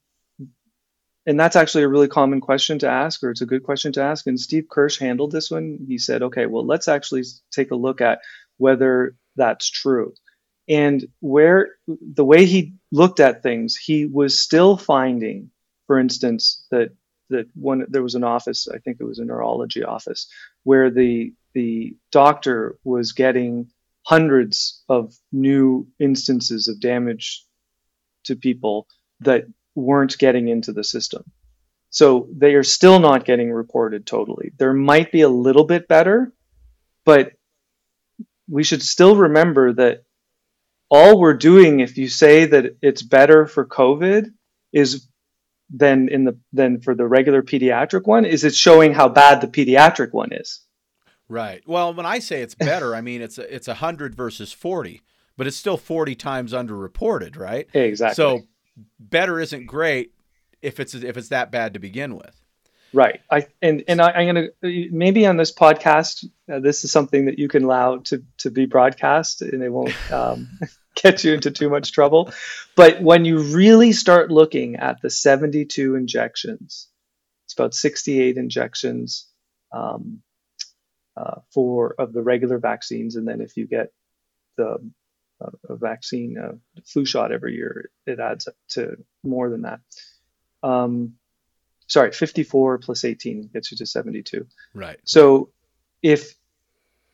[1.26, 4.02] and that's actually a really common question to ask, or it's a good question to
[4.02, 4.26] ask.
[4.26, 5.78] And Steve Kirsch handled this one.
[5.88, 8.20] He said, okay, well, let's actually take a look at
[8.58, 10.14] whether that's true.
[10.68, 15.50] And where the way he looked at things, he was still finding,
[15.86, 16.90] for instance, that
[17.28, 20.28] that one there was an office, I think it was a neurology office,
[20.62, 23.70] where the the doctor was getting
[24.04, 27.44] hundreds of new instances of damage
[28.24, 28.86] to people
[29.20, 29.46] that
[29.76, 31.22] weren't getting into the system.
[31.90, 34.50] So they are still not getting reported totally.
[34.58, 36.32] There might be a little bit better,
[37.04, 37.32] but
[38.48, 40.02] we should still remember that
[40.88, 44.32] all we're doing if you say that it's better for covid
[44.72, 45.08] is
[45.70, 49.48] than in the than for the regular pediatric one is it's showing how bad the
[49.48, 50.60] pediatric one is
[51.28, 55.02] right well when i say it's better i mean it's a, it's 100 versus 40
[55.36, 58.42] but it's still 40 times underreported right exactly so
[58.98, 60.12] better isn't great
[60.62, 62.40] if it's if it's that bad to begin with
[62.96, 63.20] Right.
[63.30, 64.48] I and and I, am gonna
[64.90, 68.64] maybe on this podcast, uh, this is something that you can allow to to be
[68.64, 70.48] broadcast, and it won't um,
[71.02, 72.32] get you into too much trouble.
[72.74, 76.88] But when you really start looking at the 72 injections,
[77.44, 79.26] it's about 68 injections
[79.72, 80.22] um,
[81.18, 83.92] uh, for of the regular vaccines, and then if you get
[84.56, 84.78] the
[85.68, 89.80] a vaccine, a flu shot every year, it adds up to more than that.
[90.62, 91.14] Um,
[91.86, 94.46] sorry, 54 plus 18 gets you to 72.
[94.74, 94.98] Right.
[95.04, 95.50] So
[96.02, 96.34] if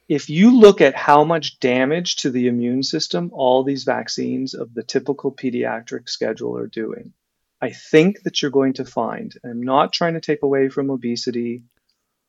[0.09, 4.75] if you look at how much damage to the immune system all these vaccines of
[4.75, 7.13] the typical pediatric schedule are doing,
[7.61, 11.63] I think that you're going to find, I'm not trying to take away from obesity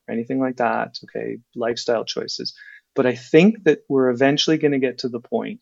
[0.08, 2.54] or anything like that, okay, lifestyle choices,
[2.94, 5.60] but I think that we're eventually going to get to the point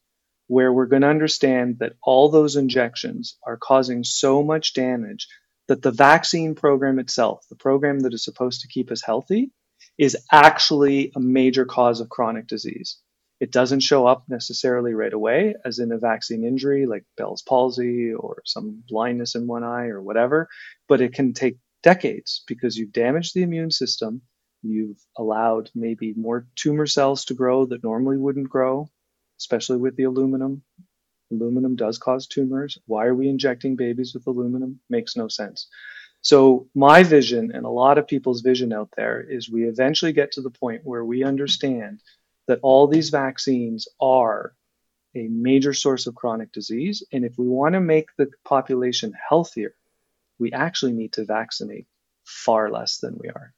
[0.51, 5.29] where we're going to understand that all those injections are causing so much damage
[5.69, 9.49] that the vaccine program itself, the program that is supposed to keep us healthy,
[9.97, 12.97] is actually a major cause of chronic disease.
[13.39, 18.13] It doesn't show up necessarily right away, as in a vaccine injury like Bell's palsy
[18.13, 20.49] or some blindness in one eye or whatever,
[20.89, 24.21] but it can take decades because you've damaged the immune system.
[24.63, 28.89] You've allowed maybe more tumor cells to grow that normally wouldn't grow
[29.41, 30.61] especially with the aluminum.
[31.31, 32.77] Aluminum does cause tumors.
[32.85, 34.79] Why are we injecting babies with aluminum?
[34.87, 35.67] Makes no sense.
[36.21, 40.33] So, my vision and a lot of people's vision out there is we eventually get
[40.33, 42.03] to the point where we understand
[42.47, 44.53] that all these vaccines are
[45.15, 47.03] a major source of chronic disease.
[47.11, 49.73] And if we want to make the population healthier,
[50.37, 51.87] we actually need to vaccinate
[52.23, 53.53] far less than we are.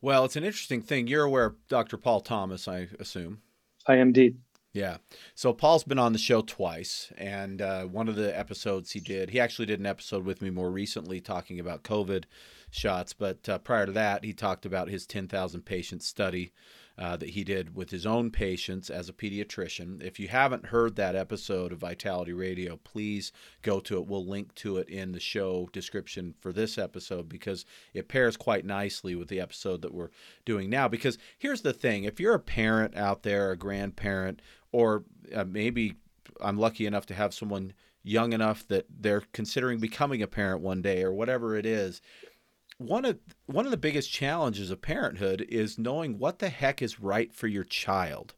[0.00, 1.06] Well, it's an interesting thing.
[1.06, 1.96] You're aware of Dr.
[1.96, 3.42] Paul Thomas, I assume.
[3.86, 4.38] I am indeed.
[4.72, 4.98] Yeah.
[5.34, 9.30] So Paul's been on the show twice, and uh, one of the episodes he did,
[9.30, 12.24] he actually did an episode with me more recently talking about COVID
[12.70, 13.12] shots.
[13.12, 16.52] But uh, prior to that, he talked about his 10,000 patient study
[16.98, 20.02] uh, that he did with his own patients as a pediatrician.
[20.02, 23.30] If you haven't heard that episode of Vitality Radio, please
[23.62, 24.06] go to it.
[24.06, 28.64] We'll link to it in the show description for this episode because it pairs quite
[28.64, 30.10] nicely with the episode that we're
[30.44, 30.88] doing now.
[30.88, 34.42] Because here's the thing if you're a parent out there, a grandparent,
[34.72, 35.94] or uh, maybe
[36.40, 40.82] I'm lucky enough to have someone young enough that they're considering becoming a parent one
[40.82, 42.00] day or whatever it is
[42.78, 47.00] one of one of the biggest challenges of parenthood is knowing what the heck is
[47.00, 48.34] right for your child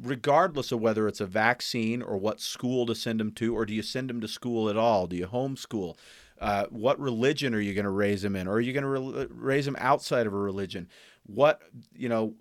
[0.00, 3.72] regardless of whether it's a vaccine or what school to send them to or do
[3.72, 5.06] you send them to school at all?
[5.06, 5.96] Do you homeschool?
[6.40, 8.48] Uh, what religion are you going to raise them in?
[8.48, 10.88] Or are you going to re- raise them outside of a religion?
[11.24, 11.62] What
[11.94, 12.34] you know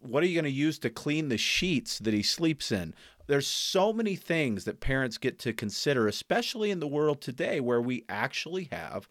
[0.00, 2.94] what are you going to use to clean the sheets that he sleeps in?
[3.26, 7.80] There's so many things that parents get to consider especially in the world today where
[7.80, 9.08] we actually have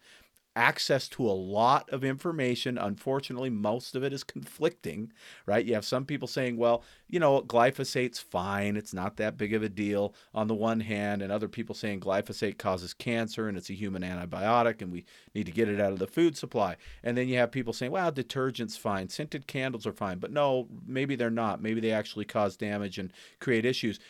[0.58, 2.76] access to a lot of information.
[2.76, 5.12] Unfortunately, most of it is conflicting,
[5.46, 5.64] right?
[5.64, 8.76] You have some people saying, well, you know, glyphosate's fine.
[8.76, 12.00] It's not that big of a deal on the one hand, and other people saying
[12.00, 15.92] glyphosate causes cancer and it's a human antibiotic and we need to get it out
[15.92, 16.76] of the food supply.
[17.04, 19.08] And then you have people saying, well, detergent's fine.
[19.08, 20.18] Scented candles are fine.
[20.18, 21.62] But no, maybe they're not.
[21.62, 24.00] Maybe they actually cause damage and create issues.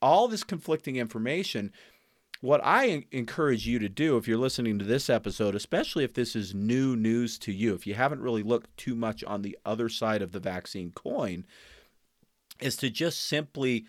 [0.00, 1.72] All this conflicting information
[2.40, 6.36] what I encourage you to do if you're listening to this episode, especially if this
[6.36, 9.88] is new news to you, if you haven't really looked too much on the other
[9.88, 11.44] side of the vaccine coin,
[12.60, 13.84] is to just simply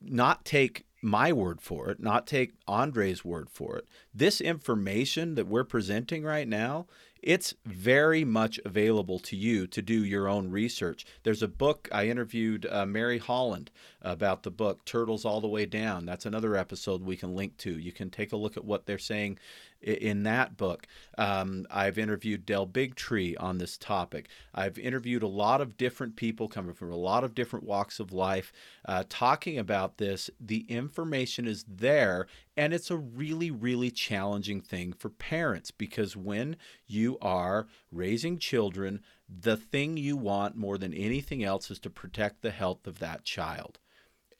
[0.00, 3.86] not take my word for it, not take Andre's word for it.
[4.14, 6.86] This information that we're presenting right now
[7.24, 11.06] it's very much available to you to do your own research.
[11.22, 13.70] There's a book I interviewed uh, Mary Holland
[14.02, 16.04] about the book Turtles All the Way Down.
[16.04, 17.78] That's another episode we can link to.
[17.78, 19.38] You can take a look at what they're saying
[19.84, 20.86] in that book.
[21.18, 24.28] Um, I've interviewed Del Bigtree on this topic.
[24.54, 28.12] I've interviewed a lot of different people coming from a lot of different walks of
[28.12, 28.52] life
[28.86, 30.30] uh, talking about this.
[30.40, 32.26] The information is there,
[32.56, 36.56] and it's a really, really challenging thing for parents because when
[36.86, 42.42] you are raising children, the thing you want more than anything else is to protect
[42.42, 43.78] the health of that child.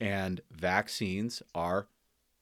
[0.01, 1.89] And vaccines are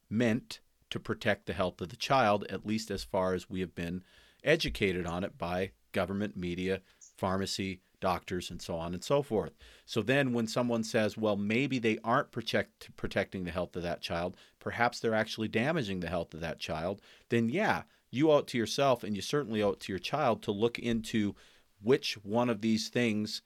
[0.09, 0.61] meant
[0.93, 4.05] to protect the health of the child, at least as far as we have been
[4.45, 6.81] educated on it by government, media,
[7.17, 9.53] pharmacy, doctors, and so on and so forth.
[9.87, 14.03] So then, when someone says, well, maybe they aren't protect, protecting the health of that
[14.03, 18.47] child, perhaps they're actually damaging the health of that child, then yeah, you owe it
[18.49, 21.35] to yourself and you certainly owe it to your child to look into
[21.81, 23.41] which one of these things,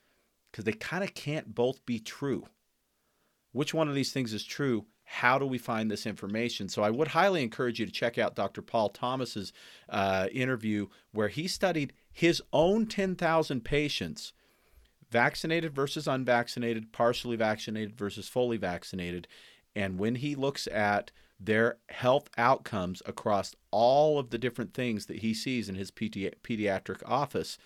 [0.50, 2.44] because they kind of can't both be true.
[3.52, 6.68] Which one of these things is true how do we find this information?
[6.68, 8.60] So I would highly encourage you to check out Dr.
[8.60, 9.52] Paul Thomas's
[9.88, 14.32] uh, interview where he studied his own 10,000 patients,
[15.08, 19.28] vaccinated versus unvaccinated, partially vaccinated versus fully vaccinated.
[19.76, 25.18] And when he looks at their health outcomes across all of the different things that
[25.18, 27.58] he sees in his pedi- pediatric office,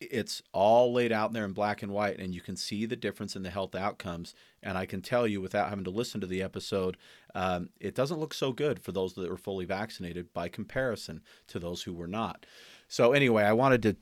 [0.00, 3.34] it's all laid out there in black and white and you can see the difference
[3.34, 6.42] in the health outcomes and i can tell you without having to listen to the
[6.42, 6.96] episode
[7.34, 11.58] um, it doesn't look so good for those that were fully vaccinated by comparison to
[11.58, 12.44] those who were not
[12.88, 13.96] so anyway i wanted to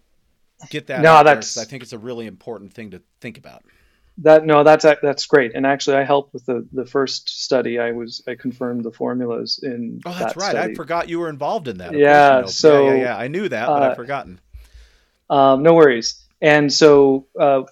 [0.70, 1.00] get that.
[1.00, 1.56] No, that's.
[1.56, 3.64] I think it's a really important thing to think about.
[4.18, 5.52] That no, that's that's great.
[5.54, 7.78] And actually, I helped with the the first study.
[7.80, 10.00] I was I confirmed the formulas in.
[10.06, 10.50] Oh, that's that right.
[10.50, 10.72] Study.
[10.72, 11.92] I forgot you were involved in that.
[11.92, 12.36] Yeah.
[12.36, 12.46] you know.
[12.48, 14.40] So yeah, yeah, yeah, I knew that, but uh, I've forgotten.
[15.30, 16.22] Um, no worries.
[16.40, 17.62] And so uh,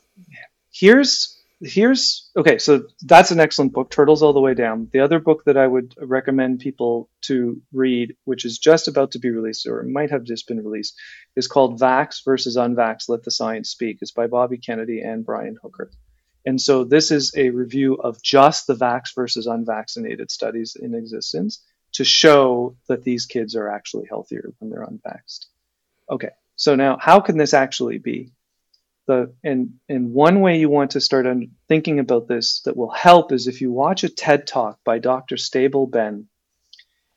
[0.73, 2.59] here's here's okay.
[2.59, 4.89] So that's an excellent book, Turtles All the Way Down.
[4.93, 9.19] The other book that I would recommend people to read, which is just about to
[9.19, 10.99] be released or might have just been released,
[11.37, 13.99] is called Vax versus Unvax: Let the Science Speak.
[14.01, 15.91] It's by Bobby Kennedy and Brian Hooker.
[16.45, 21.63] And so this is a review of just the vax versus unvaccinated studies in existence
[21.93, 25.47] to show that these kids are actually healthier when they're unvaxxed.
[26.11, 26.31] Okay,
[26.63, 28.31] so now how can this actually be?
[29.09, 32.93] The and and one way you want to start un- thinking about this that will
[32.93, 35.35] help is if you watch a TED talk by Dr.
[35.35, 36.29] Stabell Benn,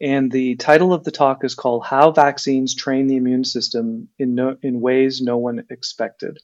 [0.01, 4.33] and the title of the talk is called "How Vaccines Train the Immune System in
[4.33, 6.39] no, in Ways No One Expected."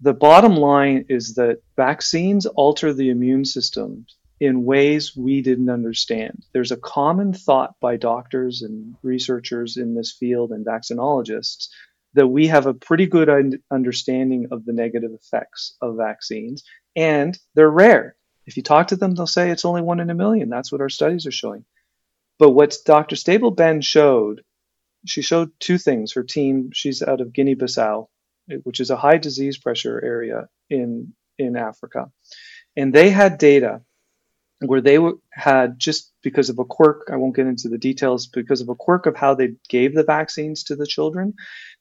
[0.00, 4.04] the bottom line is that vaccines alter the immune system
[4.42, 6.44] in ways we didn't understand.
[6.52, 11.68] There's a common thought by doctors and researchers in this field and vaccinologists
[12.14, 16.64] that we have a pretty good un- understanding of the negative effects of vaccines,
[16.96, 18.16] and they're rare.
[18.44, 20.48] If you talk to them, they'll say it's only one in a million.
[20.48, 21.64] That's what our studies are showing.
[22.40, 23.14] But what Dr.
[23.14, 24.42] Stabell Benn showed,
[25.06, 26.14] she showed two things.
[26.14, 28.08] Her team, she's out of Guinea Bissau,
[28.64, 32.10] which is a high disease pressure area in in Africa,
[32.76, 33.82] and they had data
[34.66, 34.98] where they
[35.30, 37.08] had just because of a quirk.
[37.12, 40.04] I won't get into the details because of a quirk of how they gave the
[40.04, 41.34] vaccines to the children.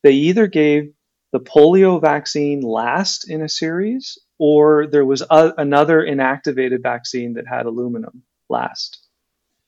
[0.03, 0.93] They either gave
[1.31, 7.47] the polio vaccine last in a series, or there was a, another inactivated vaccine that
[7.47, 8.99] had aluminum last.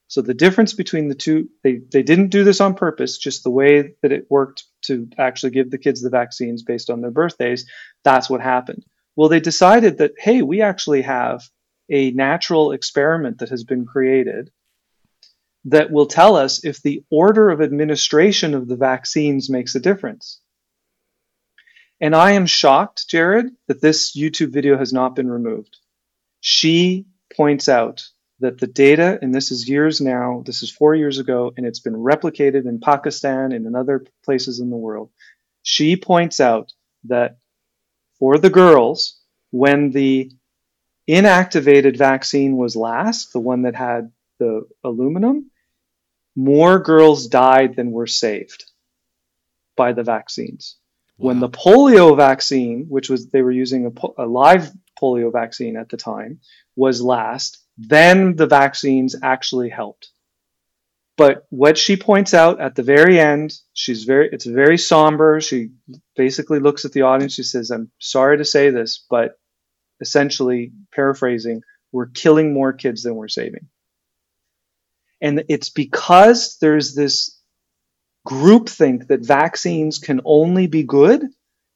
[0.08, 3.50] So the difference between the two, they, they didn't do this on purpose, just the
[3.50, 7.66] way that it worked to actually give the kids the vaccines based on their birthdays,
[8.04, 8.84] that's what happened.
[9.16, 11.42] Well, they decided that, hey, we actually have
[11.90, 14.50] a natural experiment that has been created
[15.66, 20.40] that will tell us if the order of administration of the vaccines makes a difference.
[22.00, 25.78] And I am shocked, Jared, that this YouTube video has not been removed.
[26.40, 28.04] She points out
[28.40, 31.80] that the data, and this is years now, this is four years ago, and it's
[31.80, 35.10] been replicated in Pakistan and in other places in the world.
[35.62, 36.72] She points out
[37.04, 37.38] that
[38.18, 39.18] for the girls,
[39.50, 40.30] when the
[41.08, 45.50] inactivated vaccine was last, the one that had the aluminum,
[46.36, 48.64] more girls died than were saved
[49.76, 50.76] by the vaccines.
[51.18, 51.28] Wow.
[51.28, 55.88] When the polio vaccine, which was they were using a, a live polio vaccine at
[55.88, 56.40] the time,
[56.76, 60.10] was last, then the vaccines actually helped.
[61.16, 65.40] But what she points out at the very end, she's very, it's very somber.
[65.40, 65.70] She
[66.16, 67.34] basically looks at the audience.
[67.34, 69.38] She says, I'm sorry to say this, but
[70.04, 73.68] essentially paraphrasing, we're killing more kids than we're saving.
[75.22, 77.40] And it's because there's this
[78.28, 81.22] groupthink that vaccines can only be good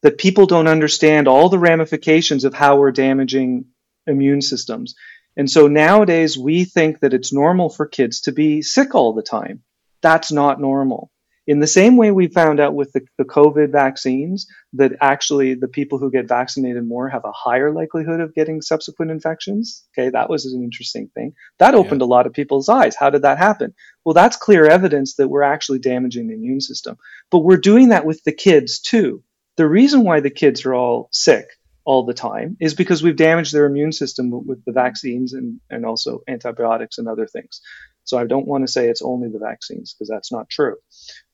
[0.03, 3.65] that people don't understand all the ramifications of how we're damaging
[4.07, 4.95] immune systems.
[5.35, 9.23] And so nowadays we think that it's normal for kids to be sick all the
[9.23, 9.63] time.
[10.03, 11.11] That's not normal.
[11.49, 15.67] In the same way we found out with the, the COVID vaccines that actually the
[15.67, 19.83] people who get vaccinated more have a higher likelihood of getting subsequent infections.
[19.97, 21.33] Okay, that was an interesting thing.
[21.59, 22.07] That opened yeah.
[22.07, 22.97] a lot of people's eyes.
[22.97, 23.73] How did that happen?
[24.05, 26.99] Well, that's clear evidence that we're actually damaging the immune system.
[27.31, 29.23] But we're doing that with the kids too.
[29.57, 31.47] The reason why the kids are all sick
[31.87, 35.87] all the time is because we've damaged their immune system with the vaccines and, and
[35.87, 37.63] also antibiotics and other things.
[38.09, 40.77] So I don't want to say it's only the vaccines because that's not true.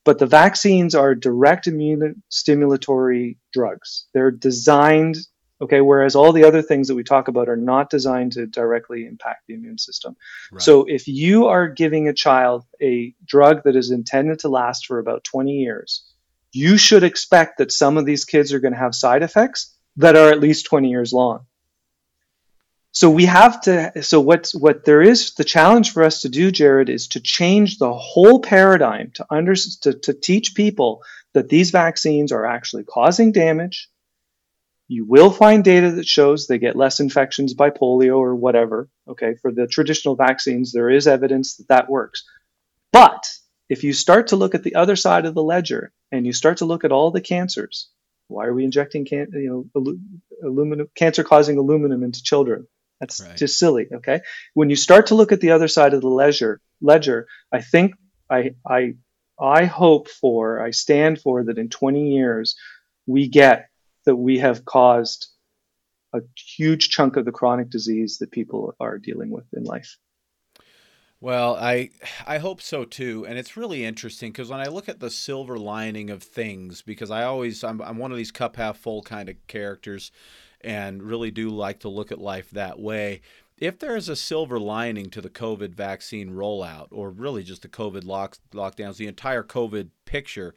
[0.03, 4.07] But the vaccines are direct immune stimulatory drugs.
[4.13, 5.15] They're designed,
[5.61, 9.05] okay, whereas all the other things that we talk about are not designed to directly
[9.05, 10.17] impact the immune system.
[10.51, 10.61] Right.
[10.61, 14.99] So if you are giving a child a drug that is intended to last for
[14.99, 16.03] about 20 years,
[16.51, 20.17] you should expect that some of these kids are going to have side effects that
[20.17, 21.45] are at least 20 years long.
[22.95, 26.49] So we have to, so what's, what there is, the challenge for us to do,
[26.49, 31.71] Jared, is to change the whole paradigm to under, to, to teach people that these
[31.71, 33.89] vaccines are actually causing damage.
[34.87, 38.87] You will find data that shows they get less infections by polio or whatever.
[39.09, 39.35] Okay.
[39.41, 42.23] For the traditional vaccines, there is evidence that that works.
[42.93, 43.27] But
[43.67, 46.59] if you start to look at the other side of the ledger and you start
[46.59, 47.89] to look at all the cancers,
[48.29, 49.97] why are we injecting can, you know,
[50.41, 52.67] aluminum, cancer-causing aluminum into children?
[52.99, 53.37] That's right.
[53.37, 53.87] just silly.
[53.93, 54.21] Okay.
[54.53, 57.95] When you start to look at the other side of the ledger, ledger, I think
[58.29, 58.95] I, I,
[59.39, 62.55] I hope for, I stand for that in 20 years,
[63.05, 63.69] we get
[64.05, 65.27] that we have caused
[66.13, 69.97] a huge chunk of the chronic disease that people are dealing with in life.
[71.21, 71.89] Well, I
[72.27, 75.57] I hope so too, and it's really interesting because when I look at the silver
[75.57, 79.29] lining of things, because I always I'm I'm one of these cup half full kind
[79.29, 80.11] of characters,
[80.61, 83.21] and really do like to look at life that way.
[83.57, 87.69] If there is a silver lining to the COVID vaccine rollout, or really just the
[87.69, 90.53] COVID lock, lockdowns, the entire COVID picture,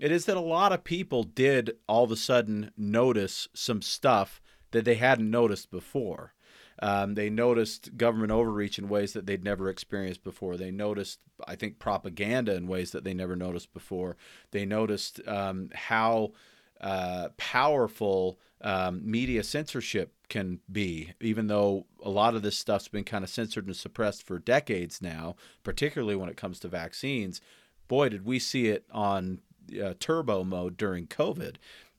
[0.00, 4.40] it is that a lot of people did all of a sudden notice some stuff
[4.72, 6.34] that they hadn't noticed before.
[6.82, 10.56] Um, they noticed government overreach in ways that they'd never experienced before.
[10.56, 14.16] They noticed, I think, propaganda in ways that they never noticed before.
[14.50, 16.32] They noticed um, how
[16.80, 23.04] uh, powerful um, media censorship can be, even though a lot of this stuff's been
[23.04, 25.34] kind of censored and suppressed for decades now,
[25.64, 27.40] particularly when it comes to vaccines.
[27.88, 29.40] Boy, did we see it on
[29.78, 31.56] uh, turbo mode during COVID.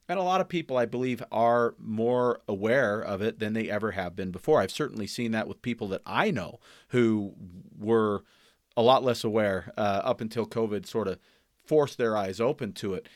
[0.08, 3.92] And a lot of people, I believe, are more aware of it than they ever
[3.92, 4.60] have been before.
[4.60, 7.34] I've certainly seen that with people that I know who
[7.78, 8.24] were
[8.76, 11.18] a lot less aware uh, up until COVID sort of
[11.64, 13.08] forced their eyes open to it.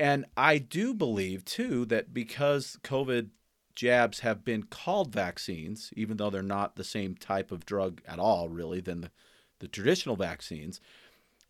[0.00, 3.28] And I do believe, too, that because COVID
[3.74, 8.18] jabs have been called vaccines, even though they're not the same type of drug at
[8.18, 9.10] all, really, than the,
[9.58, 10.80] the traditional vaccines,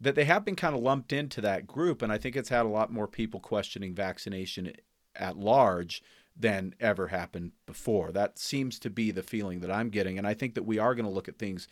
[0.00, 2.02] that they have been kind of lumped into that group.
[2.02, 4.72] And I think it's had a lot more people questioning vaccination
[5.14, 6.02] at large
[6.36, 8.10] than ever happened before.
[8.10, 10.18] That seems to be the feeling that I'm getting.
[10.18, 11.68] And I think that we are going to look at things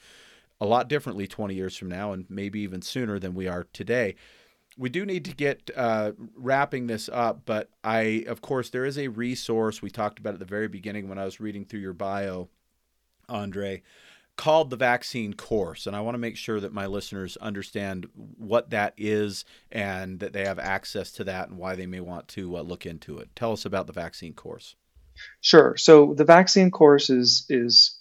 [0.61, 4.15] a lot differently 20 years from now and maybe even sooner than we are today.
[4.79, 8.97] We do need to get uh, wrapping this up, but I, of course, there is
[8.97, 11.93] a resource we talked about at the very beginning when I was reading through your
[11.93, 12.49] bio,
[13.29, 13.83] Andre,
[14.39, 15.87] called the vaccine course.
[15.87, 20.33] And I want to make sure that my listeners understand what that is and that
[20.33, 23.29] they have access to that and why they may want to uh, look into it.
[23.35, 24.77] Tell us about the vaccine course.
[25.41, 25.77] Sure.
[25.77, 27.99] So the vaccine course is, is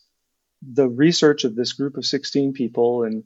[0.61, 3.03] the research of this group of 16 people.
[3.03, 3.23] And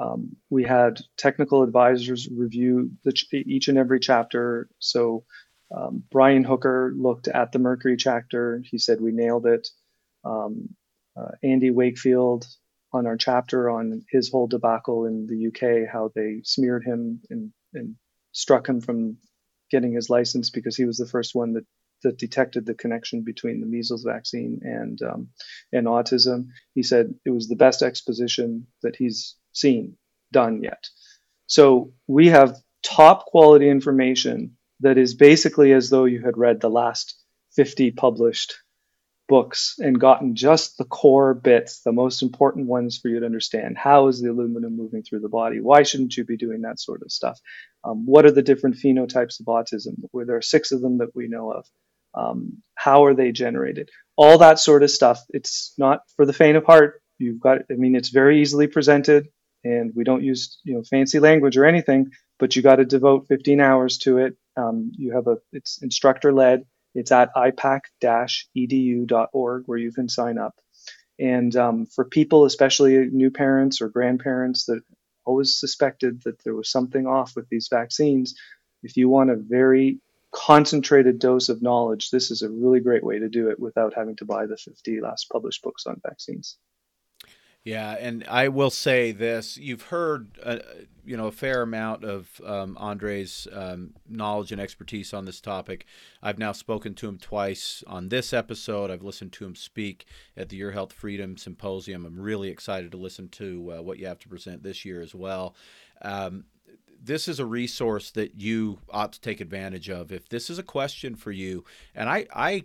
[0.00, 4.68] um, we had technical advisors review the, each and every chapter.
[4.78, 5.24] So
[5.76, 8.62] um, Brian Hooker looked at the Mercury chapter.
[8.64, 9.68] He said we nailed it.
[10.24, 10.70] Um,
[11.16, 12.46] uh, Andy Wakefield
[12.92, 17.52] on our chapter on his whole debacle in the UK, how they smeared him and,
[17.74, 17.96] and
[18.32, 19.18] struck him from
[19.70, 21.66] getting his license because he was the first one that
[22.02, 25.28] that detected the connection between the measles vaccine and um,
[25.72, 26.46] and autism.
[26.74, 29.96] He said it was the best exposition that he's seen
[30.32, 30.88] done yet.
[31.46, 36.70] So we have top quality information that is basically as though you had read the
[36.70, 37.16] last
[37.56, 38.54] 50 published
[39.28, 43.78] books and gotten just the core bits, the most important ones for you to understand.
[43.78, 45.60] How is the aluminum moving through the body?
[45.60, 47.38] Why shouldn't you be doing that sort of stuff?
[47.84, 49.94] Um, what are the different phenotypes of autism?
[50.10, 51.64] Where there are six of them that we know of.
[52.14, 53.90] Um, how are they generated?
[54.16, 55.22] All that sort of stuff.
[55.30, 57.02] It's not for the faint of heart.
[57.18, 59.28] You've got, I mean, it's very easily presented,
[59.64, 62.10] and we don't use you know fancy language or anything.
[62.38, 64.36] But you got to devote 15 hours to it.
[64.56, 70.54] Um, you have a, it's instructor led it's at ipak-edu.org where you can sign up.
[71.18, 74.82] And um, for people, especially new parents or grandparents that
[75.24, 78.34] always suspected that there was something off with these vaccines,
[78.82, 80.00] if you want a very
[80.32, 84.16] concentrated dose of knowledge, this is a really great way to do it without having
[84.16, 86.56] to buy the 50 last published books on vaccines.
[87.62, 90.60] Yeah, and I will say this: you've heard, uh,
[91.04, 95.84] you know, a fair amount of um, Andre's um, knowledge and expertise on this topic.
[96.22, 98.90] I've now spoken to him twice on this episode.
[98.90, 100.06] I've listened to him speak
[100.38, 102.06] at the Your Health Freedom Symposium.
[102.06, 105.14] I'm really excited to listen to uh, what you have to present this year as
[105.14, 105.54] well.
[106.00, 106.44] Um,
[107.02, 110.12] this is a resource that you ought to take advantage of.
[110.12, 112.64] If this is a question for you, and I, I,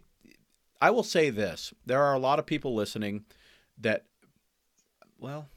[0.82, 3.26] I will say this: there are a lot of people listening
[3.80, 4.06] that
[5.18, 5.48] well,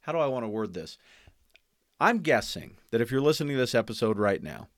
[0.00, 0.98] how do I want to word this?
[2.00, 4.68] I'm guessing that if you're listening to this episode right now,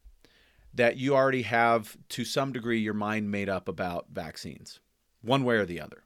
[0.74, 4.80] that you already have to some degree your mind made up about vaccines,
[5.22, 6.04] one way or the other.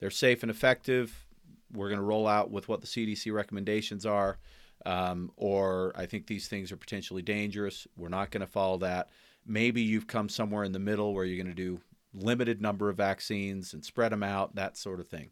[0.00, 1.26] They're safe and effective.
[1.72, 4.38] We're going to roll out with what the CDC recommendations are.
[4.84, 7.86] Um, or I think these things are potentially dangerous.
[7.96, 9.10] We're not going to follow that.
[9.46, 11.80] Maybe you've come somewhere in the middle where you're going to do
[12.14, 15.30] limited number of vaccines and spread them out, that sort of thing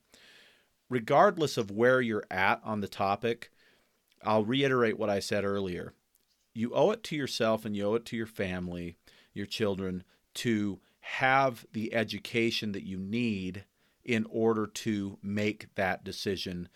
[0.91, 3.51] regardless of where you're at on the topic,
[4.23, 5.95] I'll reiterate what I said earlier.
[6.53, 8.97] You owe it to yourself and you owe it to your family,
[9.33, 10.03] your children,
[10.35, 13.65] to have the education that you need
[14.05, 16.69] in order to make that decision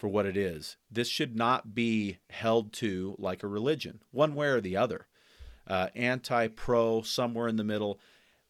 [0.00, 0.78] for what it is.
[0.90, 5.06] This should not be held to like a religion, one way or the other.
[5.66, 8.00] uh, anti, pro, somewhere in the middle.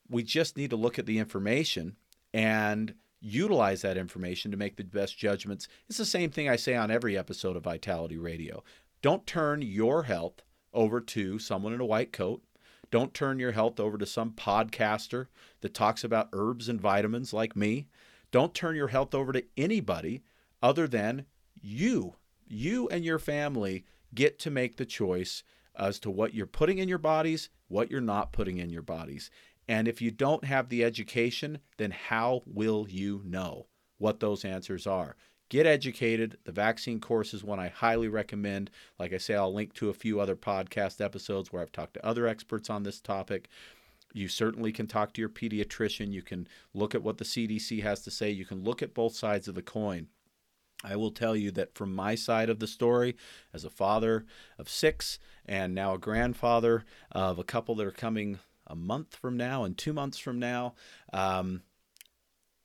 [0.09, 1.97] We just need to look at the information
[2.33, 5.69] and utilize that information to make the best judgments.
[5.89, 8.65] It's the same thing I say on every episode of Vitality Radio.
[9.03, 10.43] Don't turn your health
[10.73, 12.43] over to someone in a white coat.
[12.91, 15.27] Don't turn your health over to some podcaster
[15.61, 17.89] that talks about herbs and vitamins like me.
[18.31, 20.23] Don't turn your health over to anybody
[20.63, 21.27] other than
[21.61, 22.17] you.
[22.47, 23.85] You and your family
[24.15, 25.43] get to make the choice
[25.77, 29.31] as to what you're putting in your bodies, what you're not putting in your bodies.
[29.69, 33.67] And if you don't have the education, then how will you know
[33.99, 35.17] what those answers are?
[35.49, 36.39] Get educated.
[36.45, 38.71] The vaccine course is one I highly recommend.
[38.99, 42.07] Like I say, I'll link to a few other podcast episodes where I've talked to
[42.07, 43.49] other experts on this topic.
[44.13, 46.13] You certainly can talk to your pediatrician.
[46.13, 48.31] You can look at what the CDC has to say.
[48.31, 50.09] You can look at both sides of the coin.
[50.83, 53.17] I will tell you that from my side of the story,
[53.53, 54.25] as a father
[54.59, 59.37] of six and now a grandfather of a couple that are coming a month from
[59.37, 60.75] now and two months from now,
[61.13, 61.63] um,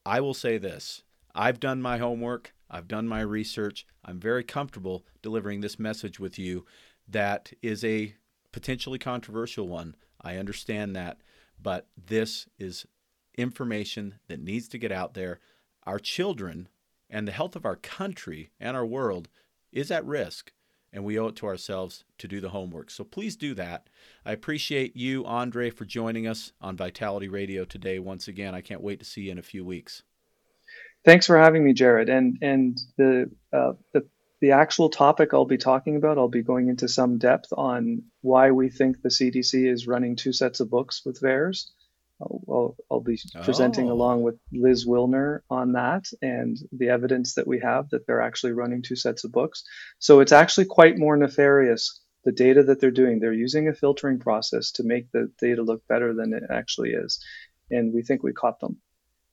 [0.05, 1.03] I will say this
[1.33, 6.39] I've done my homework, I've done my research, I'm very comfortable delivering this message with
[6.39, 6.65] you
[7.07, 8.15] that is a
[8.51, 9.95] potentially controversial one.
[10.21, 11.19] I understand that,
[11.61, 12.85] but this is
[13.37, 15.39] information that needs to get out there.
[15.83, 16.69] Our children
[17.09, 19.29] and the health of our country and our world
[19.71, 20.51] is at risk,
[20.91, 22.89] and we owe it to ourselves to do the homework.
[22.89, 23.89] So please do that.
[24.25, 28.55] I appreciate you, Andre, for joining us on Vitality Radio today once again.
[28.55, 30.03] I can't wait to see you in a few weeks.
[31.03, 32.09] Thanks for having me, Jared.
[32.09, 34.07] And and the uh, the
[34.41, 38.51] the actual topic I'll be talking about, I'll be going into some depth on why
[38.51, 41.69] we think the CDC is running two sets of books with VAERS.
[42.21, 43.93] I'll, I'll, be presenting oh.
[43.93, 48.53] along with Liz Willner on that and the evidence that we have that they're actually
[48.53, 49.63] running two sets of books.
[49.99, 52.01] So it's actually quite more nefarious.
[52.23, 55.85] The data that they're doing, they're using a filtering process to make the data look
[55.87, 57.23] better than it actually is.
[57.69, 58.77] And we think we caught them.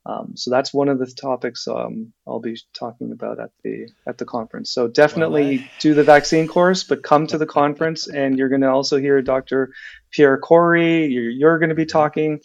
[0.05, 4.19] Um, so that's one of the topics um, I'll be talking about at the at
[4.19, 4.73] the conference.
[4.73, 5.71] So definitely well, I...
[5.79, 9.23] do the vaccine course, but come to the conference, and you're going to also hear
[9.23, 9.73] Dr.
[10.11, 11.07] Pierre Kory.
[11.07, 12.41] You're, you're going to be talking.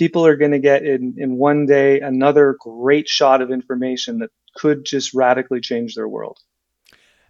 [0.00, 4.30] People are going to get in in one day another great shot of information that
[4.56, 6.38] could just radically change their world.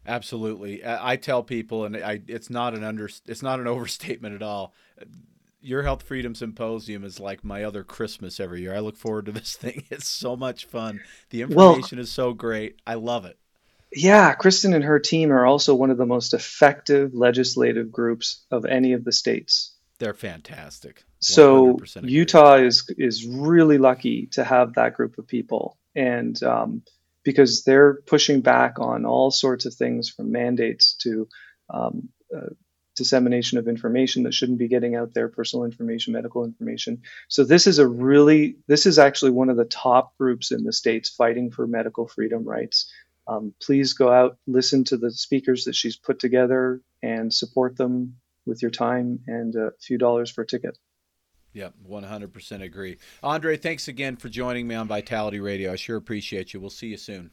[0.07, 4.37] Absolutely, uh, I tell people, and I, it's not an under, it's not an overstatement
[4.37, 4.73] at all
[5.63, 8.75] your Health Freedom Symposium is like my other Christmas every year.
[8.75, 9.85] I look forward to this thing.
[9.91, 11.01] It's so much fun.
[11.31, 12.81] The information well, is so great.
[12.87, 13.39] I love it.
[13.93, 18.65] Yeah, Kristen and her team are also one of the most effective legislative groups of
[18.65, 19.75] any of the states.
[20.01, 21.05] They're fantastic.
[21.21, 26.83] So Utah is is really lucky to have that group of people, and um,
[27.23, 31.29] because they're pushing back on all sorts of things from mandates to
[31.69, 32.49] um, uh,
[32.97, 37.03] dissemination of information that shouldn't be getting out there, personal information, medical information.
[37.29, 40.73] So this is a really, this is actually one of the top groups in the
[40.73, 42.91] states fighting for medical freedom rights.
[43.29, 48.17] Um, please go out, listen to the speakers that she's put together, and support them
[48.51, 50.77] with your time and a few dollars for a ticket.
[51.55, 52.99] Yep, 100% agree.
[53.23, 55.73] Andre, thanks again for joining me on Vitality Radio.
[55.73, 56.61] I sure appreciate you.
[56.61, 57.31] We'll see you soon.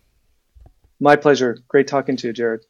[1.00, 1.58] My pleasure.
[1.68, 2.66] Great talking to you, Jared.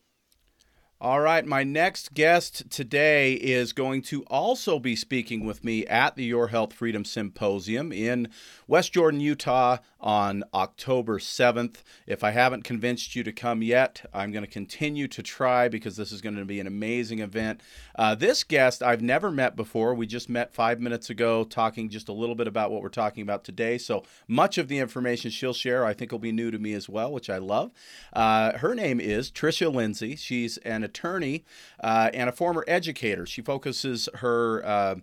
[1.00, 6.16] All right, my next guest today is going to also be speaking with me at
[6.16, 8.30] the Your Health Freedom Symposium in
[8.66, 11.84] West Jordan, Utah on October 7th.
[12.08, 15.98] If I haven't convinced you to come yet, I'm going to continue to try because
[15.98, 17.62] this is going to be an amazing event.
[17.96, 19.94] Uh, this guest I've never met before.
[19.94, 23.22] We just met five minutes ago talking just a little bit about what we're talking
[23.22, 23.78] about today.
[23.78, 26.90] So much of the information she'll share I think will be new to me as
[26.90, 27.70] well, which I love.
[28.14, 30.16] Uh, her name is Tricia Lindsay.
[30.16, 31.46] She's an attorney
[31.84, 33.26] uh, and a former educator.
[33.26, 34.96] She focuses her uh,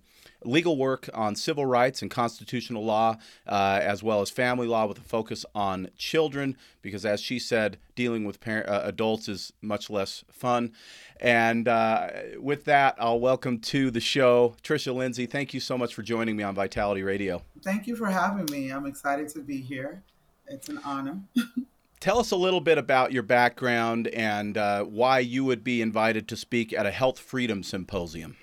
[0.45, 3.17] legal work on civil rights and constitutional law,
[3.47, 7.79] uh, as well as family law, with a focus on children, because as she said,
[7.95, 10.73] dealing with parent, uh, adults is much less fun.
[11.21, 12.09] And uh,
[12.39, 15.27] with that, I'll welcome to the show Tricia Lindsay.
[15.27, 17.43] Thank you so much for joining me on Vitality Radio.
[17.63, 18.71] Thank you for having me.
[18.71, 20.03] I'm excited to be here.
[20.47, 21.21] It's an honor.
[22.05, 26.29] Tell us a little bit about your background and uh, why you would be invited
[26.29, 28.37] to speak at a health freedom symposium.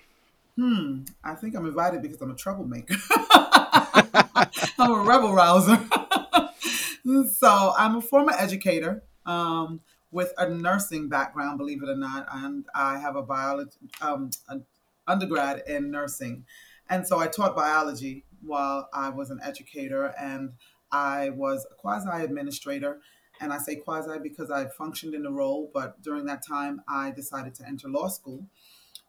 [0.56, 2.96] Hmm, I think I'm invited because I'm a troublemaker.
[3.30, 5.78] I'm a rebel rouser.
[7.38, 12.64] so I'm a former educator um, with a nursing background, believe it or not, and
[12.74, 14.64] I have a biology um, an
[15.06, 16.46] undergrad in nursing,
[16.90, 20.54] and so I taught biology while I was an educator, and
[20.90, 22.98] I was a quasi administrator.
[23.42, 27.10] And I say quasi because I functioned in the role, but during that time I
[27.10, 28.46] decided to enter law school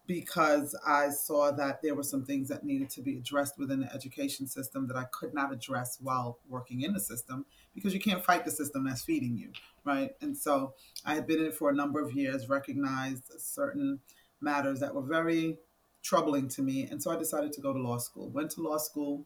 [0.06, 3.94] because I saw that there were some things that needed to be addressed within the
[3.94, 8.22] education system that I could not address while working in the system because you can't
[8.22, 9.52] fight the system that's feeding you,
[9.84, 10.10] right?
[10.20, 10.74] And so
[11.06, 14.00] I had been in it for a number of years, recognized certain
[14.40, 15.58] matters that were very
[16.02, 16.86] troubling to me.
[16.90, 18.28] And so I decided to go to law school.
[18.28, 19.24] Went to law school,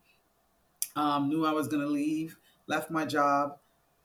[0.95, 2.37] um, knew I was going to leave,
[2.67, 3.57] left my job,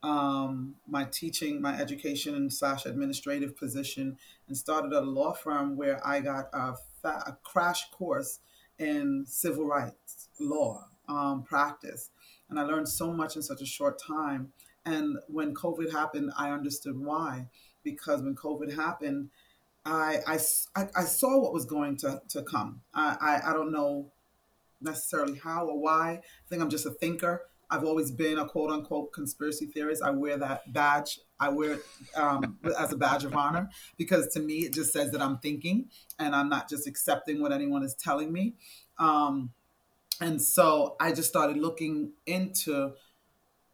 [0.03, 4.17] um, my teaching, my education slash administrative position,
[4.47, 8.39] and started a law firm where I got a, fa- a crash course
[8.77, 12.11] in civil rights law um, practice.
[12.49, 14.51] And I learned so much in such a short time.
[14.85, 17.47] And when COVID happened, I understood why.
[17.83, 19.29] Because when COVID happened,
[19.85, 20.39] I, I,
[20.95, 22.81] I saw what was going to, to come.
[22.93, 24.11] I, I, I don't know
[24.81, 26.11] necessarily how or why.
[26.11, 27.43] I think I'm just a thinker.
[27.69, 30.03] I've always been a quote unquote conspiracy theorist.
[30.03, 31.19] I wear that badge.
[31.39, 31.85] I wear it
[32.15, 35.89] um, as a badge of honor because to me, it just says that I'm thinking
[36.19, 38.53] and I'm not just accepting what anyone is telling me.
[38.97, 39.51] Um,
[40.21, 42.93] and so I just started looking into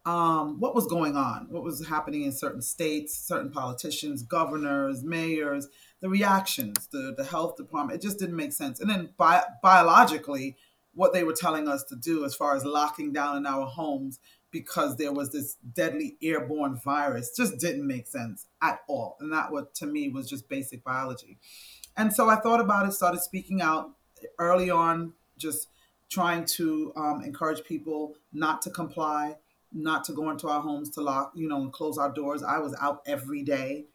[0.04, 5.68] um, what was going on, what was happening in certain states, certain politicians, governors, mayors,
[6.00, 8.00] the reactions, the, the health department.
[8.00, 8.80] It just didn't make sense.
[8.80, 10.56] And then bi- biologically,
[10.94, 14.18] what they were telling us to do as far as locking down in our homes
[14.50, 19.16] because there was this deadly airborne virus just didn't make sense at all.
[19.18, 21.38] And that what to me was just basic biology.
[21.96, 23.90] And so I thought about it, started speaking out
[24.38, 25.68] early on, just
[26.10, 29.36] trying to um, encourage people not to comply,
[29.72, 32.42] not to go into our homes to lock, you know, and close our doors.
[32.42, 33.86] I was out every day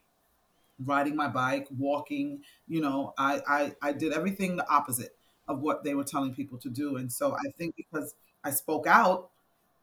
[0.84, 5.17] riding my bike, walking, you know, I, I, I did everything the opposite
[5.48, 6.96] of what they were telling people to do.
[6.96, 9.30] And so I think because I spoke out,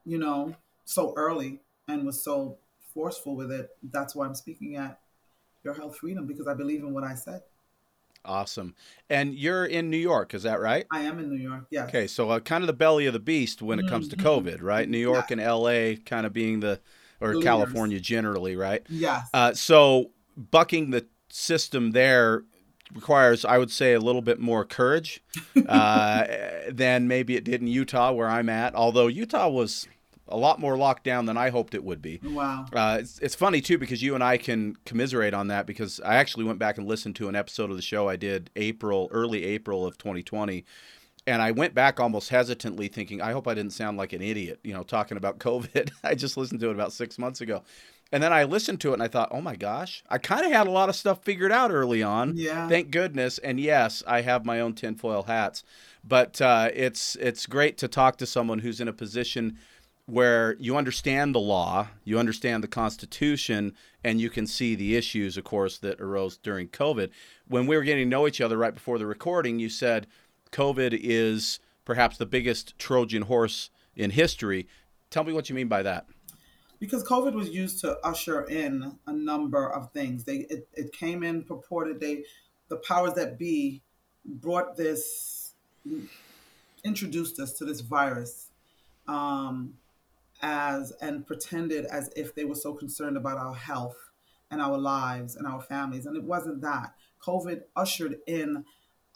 [0.06, 0.56] you know,
[0.86, 2.58] so early and was so
[2.94, 5.00] forceful with it, that's why I'm speaking at
[5.64, 7.42] Your Health Freedom because I believe in what I said.
[8.24, 8.74] Awesome.
[9.10, 10.86] And you're in New York, is that right?
[10.92, 11.90] I am in New York, yes.
[11.90, 14.28] Okay, so uh, kind of the belly of the beast when it comes to Mm-hmm.
[14.28, 14.90] COVID, right?
[14.90, 15.38] New York Yeah.
[15.40, 16.80] and LA kind of being the,
[17.22, 17.44] or Leaders.
[17.44, 18.82] California generally, right?
[18.90, 19.28] Yes.
[19.34, 22.44] Uh, so bucking the system there
[22.96, 25.22] requires, I would say, a little bit more courage
[25.68, 26.26] uh,
[26.72, 28.74] than maybe it did in Utah, where I'm at.
[28.74, 29.88] Although Utah was
[30.28, 32.20] a lot more locked down than I hoped it would be.
[32.24, 32.66] wow.
[32.74, 36.16] Uh, it's, it's funny too because you and I can commiserate on that because I
[36.16, 39.44] actually went back and listened to an episode of the show I did April, early
[39.44, 40.66] April of 2020,
[41.28, 44.60] and I went back almost hesitantly, thinking I hope I didn't sound like an idiot,
[44.64, 45.92] you know, talking about COVID.
[46.04, 47.64] I just listened to it about six months ago,
[48.12, 50.52] and then I listened to it and I thought, oh my gosh, I kind of
[50.52, 52.38] had a lot of stuff figured out early on.
[52.38, 52.68] Yeah.
[52.68, 53.38] Thank goodness.
[53.40, 55.64] And yes, I have my own tinfoil hats,
[56.04, 59.58] but uh, it's it's great to talk to someone who's in a position
[60.06, 65.36] where you understand the law, you understand the Constitution, and you can see the issues,
[65.36, 67.10] of course, that arose during COVID.
[67.48, 70.06] When we were getting to know each other right before the recording, you said
[70.52, 74.68] COVID is perhaps the biggest Trojan horse in history.
[75.10, 76.06] Tell me what you mean by that.
[76.80, 80.24] Because COVID was used to usher in a number of things.
[80.24, 82.24] They it, it came in purported they
[82.68, 83.82] the powers that be
[84.26, 85.54] brought this
[86.84, 88.50] introduced us to this virus
[89.08, 89.76] um,
[90.42, 93.98] as and pretended as if they were so concerned about our health
[94.52, 96.94] and our lives and our families, and it wasn't that.
[97.22, 98.64] COVID ushered in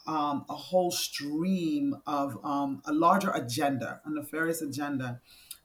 [0.06, 5.20] um, a whole stream of um, a larger agenda, a nefarious agenda,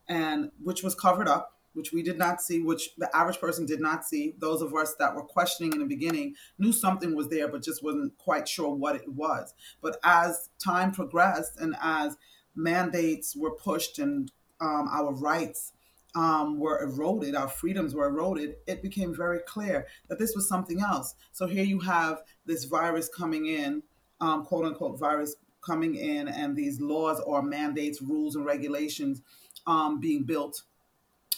[0.07, 3.81] and which was covered up, which we did not see, which the average person did
[3.81, 4.33] not see.
[4.39, 7.83] Those of us that were questioning in the beginning knew something was there, but just
[7.83, 9.53] wasn't quite sure what it was.
[9.81, 12.15] But as time progressed and as
[12.55, 15.73] mandates were pushed and um, our rights
[16.15, 20.79] um, were eroded, our freedoms were eroded, it became very clear that this was something
[20.79, 21.13] else.
[21.33, 23.83] So here you have this virus coming in,
[24.21, 29.21] um, quote unquote virus coming in, and these laws or mandates, rules, and regulations
[29.67, 30.63] um, being built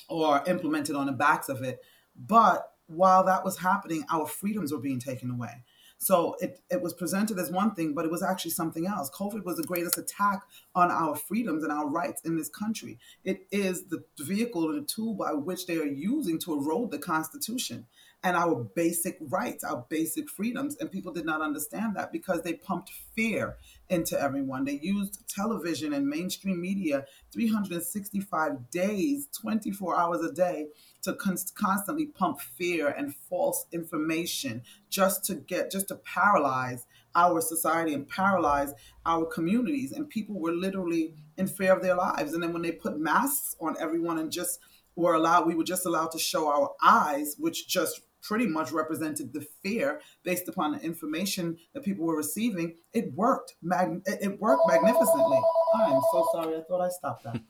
[0.10, 1.80] or implemented on the backs of it.
[2.16, 5.64] But while that was happening, our freedoms were being taken away.
[5.99, 9.10] So it, it was presented as one thing, but it was actually something else.
[9.10, 10.41] COVID was the greatest attack
[10.76, 12.99] on our freedoms and our rights in this country.
[13.24, 16.99] It is the vehicle and the tool by which they are using to erode the
[16.99, 17.88] Constitution
[18.24, 20.76] and our basic rights, our basic freedoms.
[20.78, 23.57] And people did not understand that because they pumped fear
[23.89, 24.65] into everyone.
[24.65, 30.68] They used television and mainstream media 365 days, 24 hours a day
[31.03, 37.39] to con- constantly pump fear and false information just to get, just to paralyze our
[37.39, 38.74] society and paralyze
[39.05, 39.91] our communities.
[39.91, 42.34] And people were literally in fear of their lives.
[42.34, 44.59] And then when they put masks on everyone and just
[45.04, 49.32] were allowed, we were just allowed to show our eyes, which just pretty much represented
[49.32, 52.76] the fear based upon the information that people were receiving.
[52.93, 53.56] It worked.
[53.62, 55.39] Mag- it worked magnificently.
[55.76, 56.58] I am so sorry.
[56.58, 57.41] I thought I stopped that.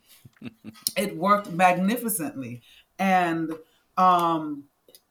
[0.97, 2.61] it worked magnificently,
[2.99, 3.51] and
[3.97, 4.65] um,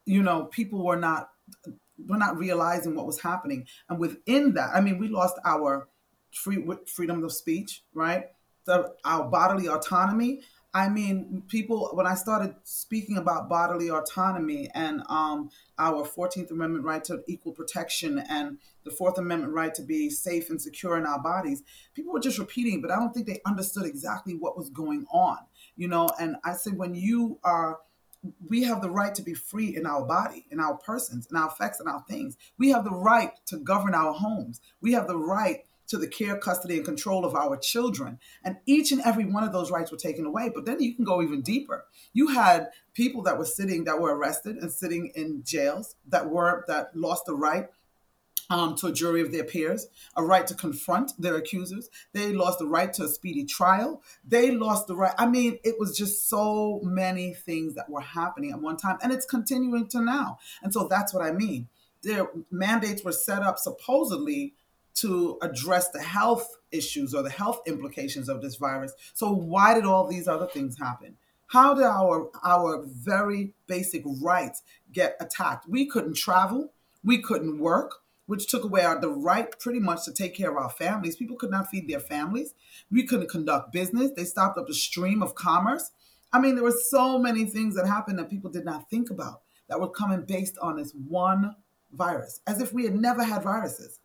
[0.05, 1.31] you know, people were not
[2.07, 3.67] were not realizing what was happening.
[3.89, 5.89] And within that, I mean, we lost our
[6.33, 8.27] free freedom of speech, right?
[8.67, 10.43] The, our bodily autonomy.
[10.77, 15.49] I mean, people, when I started speaking about bodily autonomy and um,
[15.79, 20.51] our 14th Amendment right to equal protection and the Fourth Amendment right to be safe
[20.51, 21.63] and secure in our bodies,
[21.95, 25.39] people were just repeating, but I don't think they understood exactly what was going on,
[25.77, 26.11] you know.
[26.21, 27.79] And I said, when you are,
[28.47, 31.49] we have the right to be free in our body, in our persons, in our
[31.49, 32.37] effects, and our things.
[32.59, 34.61] We have the right to govern our homes.
[34.83, 38.19] We have the right to the care, custody, and control of our children.
[38.45, 40.51] And each and every one of those rights were taken away.
[40.55, 41.85] But then you can go even deeper.
[42.13, 46.65] You had people that were sitting, that were arrested and sitting in jails that were
[46.69, 47.69] that lost the right
[48.49, 51.89] um, to a jury of their peers, a right to confront their accusers.
[52.13, 54.03] They lost the right to a speedy trial.
[54.27, 55.15] They lost the right.
[55.19, 59.13] I mean, it was just so many things that were happening at one time, and
[59.13, 60.39] it's continuing to now.
[60.63, 61.69] And so that's what I mean.
[62.03, 64.55] Their mandates were set up supposedly
[64.97, 68.93] to address the health issues or the health implications of this virus.
[69.15, 71.17] So why did all these other things happen?
[71.49, 75.69] How did our our very basic rights get attacked?
[75.69, 76.73] We couldn't travel,
[77.05, 80.57] we couldn't work, which took away our the right pretty much to take care of
[80.57, 81.17] our families.
[81.17, 82.55] People could not feed their families.
[82.91, 84.11] We couldn't conduct business.
[84.17, 85.93] They stopped up the stream of commerce.
[86.33, 89.43] I mean, there were so many things that happened that people did not think about
[89.69, 91.55] that were coming based on this one
[91.93, 94.01] virus, as if we had never had viruses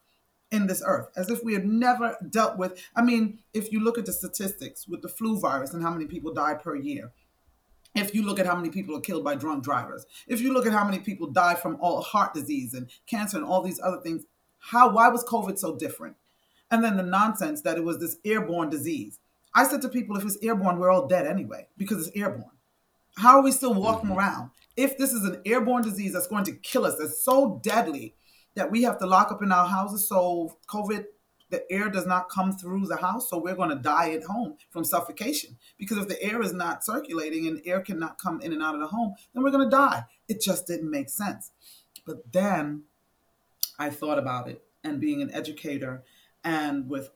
[0.51, 2.81] in this earth, as if we had never dealt with.
[2.95, 6.05] I mean, if you look at the statistics with the flu virus and how many
[6.05, 7.11] people die per year,
[7.95, 10.65] if you look at how many people are killed by drunk drivers, if you look
[10.65, 13.99] at how many people die from all heart disease and cancer and all these other
[14.01, 14.25] things,
[14.59, 16.15] how why was COVID so different?
[16.69, 19.19] And then the nonsense that it was this airborne disease.
[19.53, 22.55] I said to people, if it's airborne, we're all dead anyway because it's airborne.
[23.17, 24.19] How are we still walking mm-hmm.
[24.19, 24.51] around?
[24.77, 28.15] If this is an airborne disease that's going to kill us, that's so deadly
[28.55, 31.05] that we have to lock up in our houses so COVID,
[31.51, 33.29] the air does not come through the house.
[33.29, 35.57] So we're going to die at home from suffocation.
[35.77, 38.81] Because if the air is not circulating and air cannot come in and out of
[38.81, 40.05] the home, then we're going to die.
[40.27, 41.51] It just didn't make sense.
[42.05, 42.83] But then
[43.77, 46.03] I thought about it and being an educator
[46.43, 47.11] and with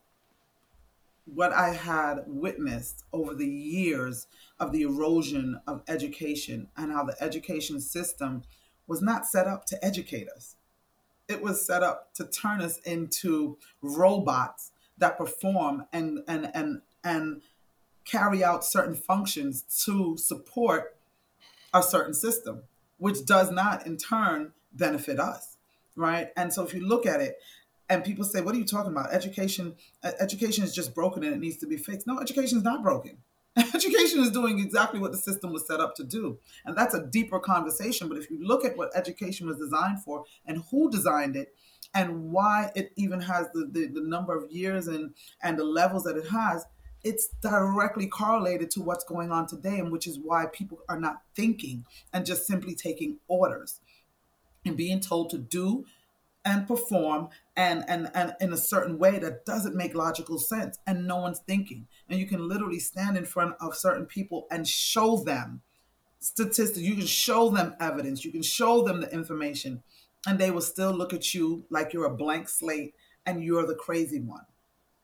[1.26, 4.28] what I had witnessed over the years
[4.60, 8.44] of the erosion of education and how the education system
[8.86, 10.56] was not set up to educate us
[11.28, 17.42] it was set up to turn us into robots that perform and and and and
[18.06, 20.96] carry out certain functions to support
[21.74, 22.64] a certain system
[22.98, 25.56] which does not in turn benefit us
[25.96, 26.30] right?
[26.36, 27.38] And so if you look at it
[27.90, 29.14] and people say what are you talking about?
[29.14, 32.08] Education education is just broken and it needs to be fixed.
[32.08, 33.18] No education is not broken
[33.74, 36.40] education is doing exactly what the system was set up to do.
[36.66, 38.10] And that's a deeper conversation.
[38.10, 41.56] But if you look at what education was designed for and who designed it
[41.94, 46.04] and why it even has the, the, the number of years and, and the levels
[46.04, 46.66] that it has,
[47.06, 51.22] it's directly correlated to what's going on today, and which is why people are not
[51.36, 53.80] thinking and just simply taking orders
[54.66, 55.86] and being told to do
[56.44, 61.08] and perform and, and and in a certain way that doesn't make logical sense and
[61.08, 61.88] no one's thinking.
[62.10, 65.62] And you can literally stand in front of certain people and show them
[66.20, 66.80] statistics.
[66.80, 68.26] You can show them evidence.
[68.26, 69.84] You can show them the information
[70.28, 72.94] and they will still look at you like you're a blank slate
[73.26, 74.46] and you're the crazy one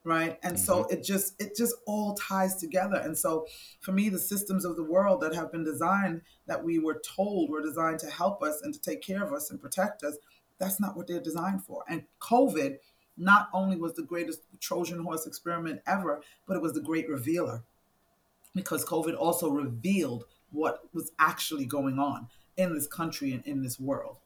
[0.03, 0.39] right?
[0.43, 0.65] And mm-hmm.
[0.65, 2.95] so it just it just all ties together.
[2.95, 3.45] And so
[3.81, 7.49] for me the systems of the world that have been designed that we were told
[7.49, 10.17] were designed to help us and to take care of us and protect us
[10.61, 11.83] that's not what they're designed for.
[11.89, 12.77] And COVID
[13.17, 17.63] not only was the greatest Trojan horse experiment ever, but it was the great revealer
[18.55, 22.27] because COVID also revealed what was actually going on
[22.57, 24.17] in this country and in this world.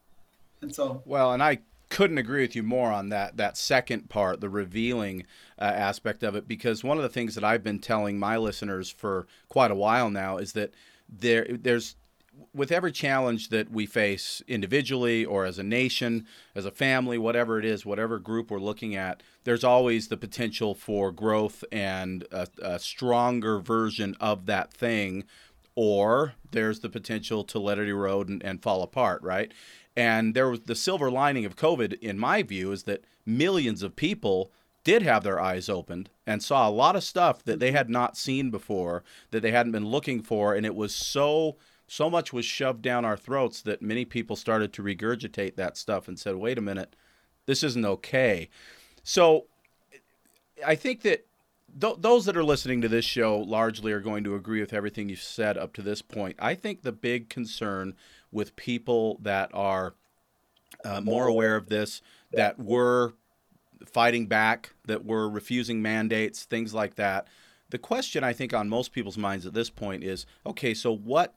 [0.61, 1.59] And so, well, and I
[1.89, 5.25] couldn't agree with you more on that that second part, the revealing
[5.59, 8.89] uh, aspect of it, because one of the things that I've been telling my listeners
[8.89, 10.73] for quite a while now is that
[11.07, 11.95] there there's
[12.53, 17.59] with every challenge that we face individually or as a nation, as a family, whatever
[17.59, 22.47] it is, whatever group we're looking at, there's always the potential for growth and a,
[22.61, 25.23] a stronger version of that thing,
[25.75, 29.53] or there's the potential to let it erode and, and fall apart, right?
[29.95, 33.95] And there was the silver lining of COVID, in my view, is that millions of
[33.95, 34.51] people
[34.83, 38.15] did have their eyes opened and saw a lot of stuff that they had not
[38.15, 41.57] seen before, that they hadn't been looking for, and it was so
[41.87, 46.07] so much was shoved down our throats that many people started to regurgitate that stuff
[46.07, 46.95] and said, wait a minute,
[47.45, 48.49] this isn't okay.
[49.03, 49.45] So
[50.65, 51.25] I think that
[51.79, 55.09] th- those that are listening to this show largely are going to agree with everything
[55.09, 56.35] you've said up to this point.
[56.39, 57.95] I think the big concern
[58.31, 59.93] with people that are
[60.83, 62.01] uh, more aware of this,
[62.31, 63.13] that were
[63.85, 67.27] fighting back, that were refusing mandates, things like that.
[67.69, 71.35] The question I think on most people's minds at this point is, okay, so what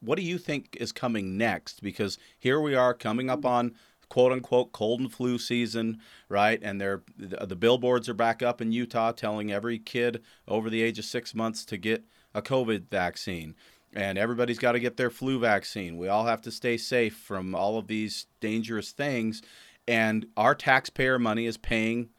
[0.00, 1.82] what do you think is coming next?
[1.82, 3.74] Because here we are coming up on
[4.08, 6.60] quote unquote cold and flu season, right?
[6.62, 10.98] And they're the billboards are back up in Utah telling every kid over the age
[10.98, 12.04] of six months to get
[12.34, 13.54] a COVID vaccine.
[13.94, 15.96] And everybody's got to get their flu vaccine.
[15.96, 19.42] We all have to stay safe from all of these dangerous things.
[19.86, 22.10] And our taxpayer money is paying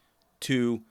[0.41, 0.81] to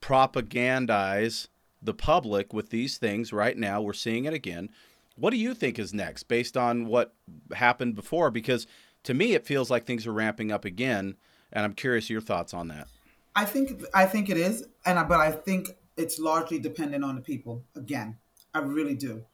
[0.00, 1.48] propagandize
[1.82, 3.80] the public with these things right now.
[3.80, 4.70] We're seeing it again.
[5.18, 7.14] What do you think is next based on what
[7.52, 8.30] happened before?
[8.30, 8.66] Because
[9.04, 11.16] to me, it feels like things are ramping up again,
[11.52, 12.88] and I'm curious your thoughts on that.
[13.34, 17.16] I think I think it is, and I, but I think it's largely dependent on
[17.16, 17.64] the people.
[17.74, 18.16] Again,
[18.54, 19.24] I really do.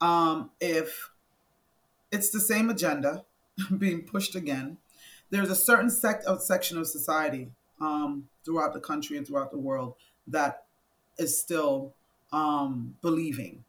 [0.00, 1.10] Um, if
[2.12, 3.24] it's the same agenda
[3.78, 4.78] being pushed again,
[5.30, 7.50] there's a certain sect of section of society
[7.80, 9.94] um, throughout the country and throughout the world
[10.26, 10.64] that
[11.18, 11.94] is still
[12.32, 13.64] um, believing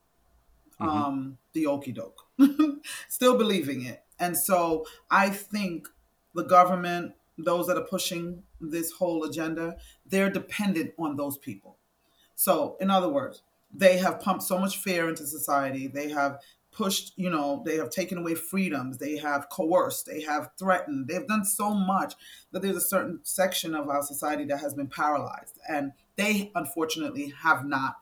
[0.82, 0.90] mm-hmm.
[0.90, 2.28] um, the okey doke,
[3.08, 4.04] still believing it.
[4.20, 5.88] And so I think
[6.36, 11.78] the government, those that are pushing this whole agenda, they're dependent on those people.
[12.36, 13.44] So, in other words,
[13.74, 15.88] they have pumped so much fear into society.
[15.88, 16.40] They have
[16.72, 18.98] pushed, you know, they have taken away freedoms.
[18.98, 20.06] They have coerced.
[20.06, 21.08] They have threatened.
[21.08, 22.14] They've done so much
[22.52, 25.60] that there's a certain section of our society that has been paralyzed.
[25.68, 27.98] And they, unfortunately, have not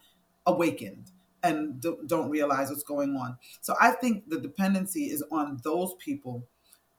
[0.45, 1.11] awakened
[1.43, 3.37] and don't realize what's going on.
[3.61, 6.47] So I think the dependency is on those people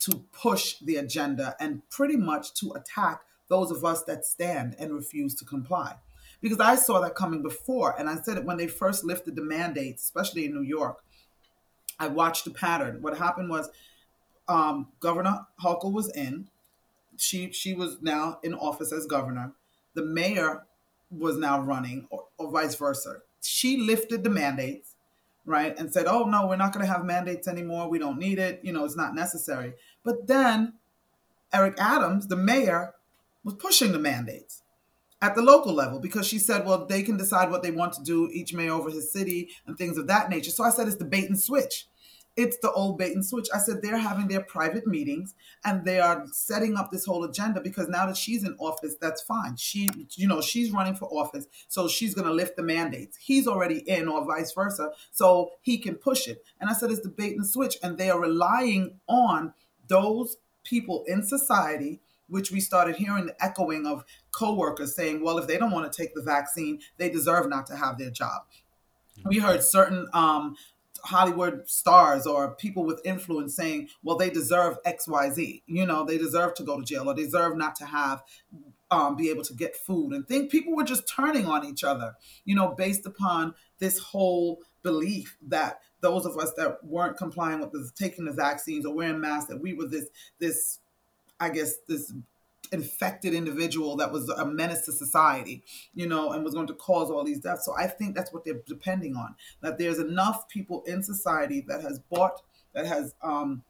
[0.00, 4.94] to push the agenda and pretty much to attack those of us that stand and
[4.94, 5.96] refuse to comply.
[6.40, 9.42] Because I saw that coming before, and I said it when they first lifted the
[9.42, 11.04] mandates, especially in New York.
[11.98, 13.02] I watched the pattern.
[13.02, 13.68] What happened was
[14.48, 16.48] um, Governor Hochul was in.
[17.18, 19.52] She she was now in office as governor.
[19.92, 20.64] The mayor
[21.10, 24.94] was now running, or, or vice versa she lifted the mandates,
[25.44, 27.88] right, and said, "Oh no, we're not going to have mandates anymore.
[27.88, 28.60] We don't need it.
[28.62, 30.74] You know, it's not necessary." But then
[31.52, 32.94] Eric Adams, the mayor,
[33.44, 34.62] was pushing the mandates
[35.22, 38.02] at the local level because she said, well, they can decide what they want to
[38.02, 40.50] do, each mayor over his city and things of that nature.
[40.50, 41.86] So I said, it's the bait and switch
[42.40, 43.48] it's the old bait and switch.
[43.54, 47.60] I said they're having their private meetings and they are setting up this whole agenda
[47.60, 49.56] because now that she's in office, that's fine.
[49.56, 53.18] She, you know, she's running for office, so she's going to lift the mandates.
[53.18, 56.42] He's already in, or vice versa, so he can push it.
[56.58, 59.52] And I said it's the bait and switch, and they are relying on
[59.88, 65.48] those people in society which we started hearing the echoing of coworkers saying, well, if
[65.48, 68.42] they don't want to take the vaccine, they deserve not to have their job.
[69.24, 70.54] We heard certain um,
[71.04, 75.62] Hollywood stars or people with influence saying, well, they deserve XYZ.
[75.66, 78.22] You know, they deserve to go to jail or deserve not to have
[78.90, 82.14] um, be able to get food and think people were just turning on each other,
[82.44, 87.72] you know, based upon this whole belief that those of us that weren't complying with
[87.72, 90.06] the, taking the vaccines or wearing masks, that we were this,
[90.38, 90.80] this,
[91.38, 92.12] I guess, this
[92.72, 95.62] infected individual that was a menace to society,
[95.94, 97.64] you know, and was going to cause all these deaths.
[97.64, 99.34] So I think that's what they're depending on.
[99.60, 102.42] That there's enough people in society that has bought,
[102.74, 103.62] that has um,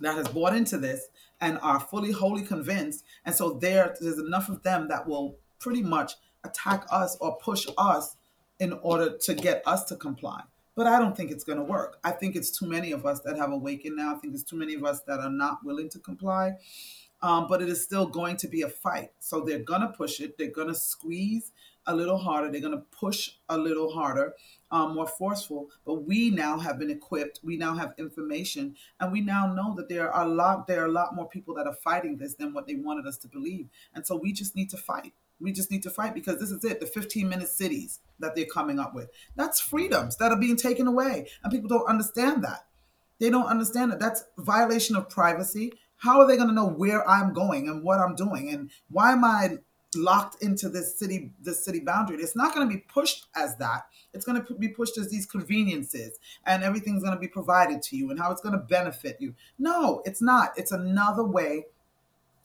[0.00, 1.08] that has bought into this
[1.40, 3.04] and are fully wholly convinced.
[3.24, 7.66] And so there, there's enough of them that will pretty much attack us or push
[7.76, 8.16] us
[8.58, 10.42] in order to get us to comply.
[10.74, 11.98] But I don't think it's going to work.
[12.04, 14.14] I think it's too many of us that have awakened now.
[14.14, 16.54] I think it's too many of us that are not willing to comply
[17.22, 19.10] um, but it is still going to be a fight.
[19.18, 20.38] So they're going to push it.
[20.38, 21.52] They're going to squeeze
[21.86, 22.50] a little harder.
[22.50, 24.34] They're going to push a little harder,
[24.70, 25.70] um, more forceful.
[25.84, 27.40] But we now have been equipped.
[27.42, 30.66] We now have information, and we now know that there are a lot.
[30.66, 33.16] There are a lot more people that are fighting this than what they wanted us
[33.18, 33.68] to believe.
[33.94, 35.12] And so we just need to fight.
[35.40, 36.80] We just need to fight because this is it.
[36.80, 39.08] The 15 minute cities that they're coming up with.
[39.36, 42.66] That's freedoms that are being taken away, and people don't understand that.
[43.18, 44.00] They don't understand that.
[44.00, 48.00] That's violation of privacy how are they going to know where I'm going and what
[48.00, 48.50] I'm doing?
[48.50, 49.58] And why am I
[49.94, 52.16] locked into this city this city boundary?
[52.16, 53.82] It's not going to be pushed as that.
[54.14, 57.96] It's going to be pushed as these conveniences and everything's going to be provided to
[57.96, 59.34] you and how it's going to benefit you.
[59.58, 60.52] No it's not.
[60.56, 61.66] It's another way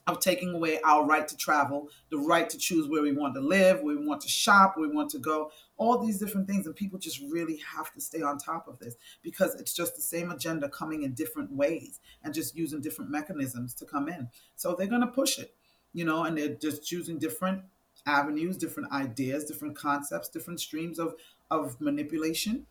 [0.08, 3.42] of taking away our right to travel the right to choose where we want to
[3.42, 6.66] live where we want to shop where we want to go all these different things.
[6.66, 10.02] And people just really have to stay on top of this because it's just the
[10.02, 14.30] same agenda coming in different ways and just using different mechanisms to come in.
[14.56, 15.54] So they're going to push it,
[15.94, 17.64] you know, and they're just choosing different
[18.06, 21.16] avenues, different ideas, different concepts, different streams of,
[21.50, 22.66] of manipulation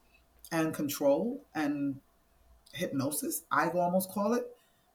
[0.53, 1.97] and control and
[2.75, 4.47] hypnosis, I almost call it,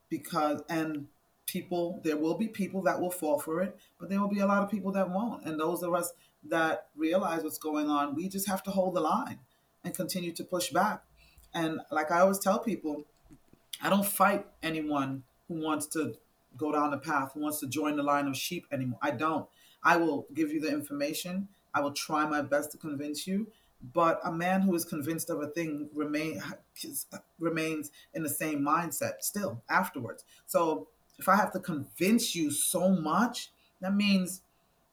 [0.09, 1.07] because, and
[1.45, 4.45] people, there will be people that will fall for it, but there will be a
[4.45, 5.45] lot of people that won't.
[5.45, 6.13] And those of us
[6.47, 9.39] that realize what's going on, we just have to hold the line
[9.83, 11.03] and continue to push back.
[11.53, 13.05] And like I always tell people,
[13.81, 16.15] I don't fight anyone who wants to
[16.57, 18.99] go down the path, who wants to join the line of sheep anymore.
[19.01, 19.47] I don't.
[19.83, 21.47] I will give you the information.
[21.73, 23.47] I will try my best to convince you.
[23.93, 26.41] But a man who is convinced of a thing remain
[27.39, 30.25] remains in the same mindset still afterwards.
[30.45, 34.41] So if I have to convince you so much, that means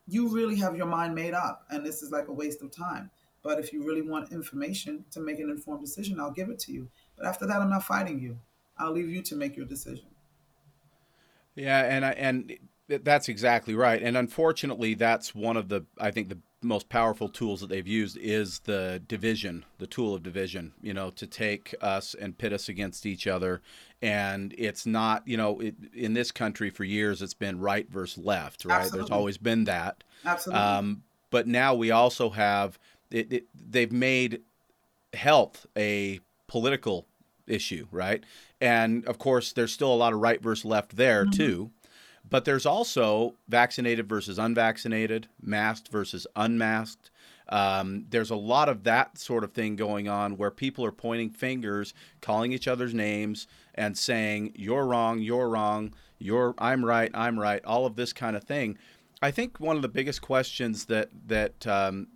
[0.06, 3.10] you really have your mind made up, and this is like a waste of time.
[3.42, 6.72] But if you really want information to make an informed decision, I'll give it to
[6.72, 6.88] you.
[7.16, 8.38] But after that, I'm not fighting you.
[8.78, 10.06] I'll leave you to make your decision.
[11.54, 12.58] Yeah, and I, and
[12.88, 14.02] that's exactly right.
[14.02, 18.16] And unfortunately, that's one of the I think the most powerful tools that they've used
[18.16, 22.68] is the division, the tool of division, you know, to take us and pit us
[22.68, 23.62] against each other.
[24.02, 28.22] And it's not, you know, it, in this country for years, it's been right versus
[28.24, 28.80] left, right?
[28.80, 28.98] Absolutely.
[28.98, 30.02] There's always been that.
[30.24, 30.62] Absolutely.
[30.62, 32.78] Um, but now we also have,
[33.10, 34.40] it, it, they've made
[35.12, 37.06] health a political
[37.46, 38.24] issue, right?
[38.60, 41.32] And of course, there's still a lot of right versus left there, mm-hmm.
[41.32, 41.70] too.
[42.28, 47.10] But there's also vaccinated versus unvaccinated, masked versus unmasked.
[47.48, 51.30] Um, there's a lot of that sort of thing going on where people are pointing
[51.30, 57.38] fingers, calling each other's names, and saying, You're wrong, you're wrong, you're I'm right, I'm
[57.38, 58.76] right, all of this kind of thing.
[59.22, 62.08] I think one of the biggest questions that that um,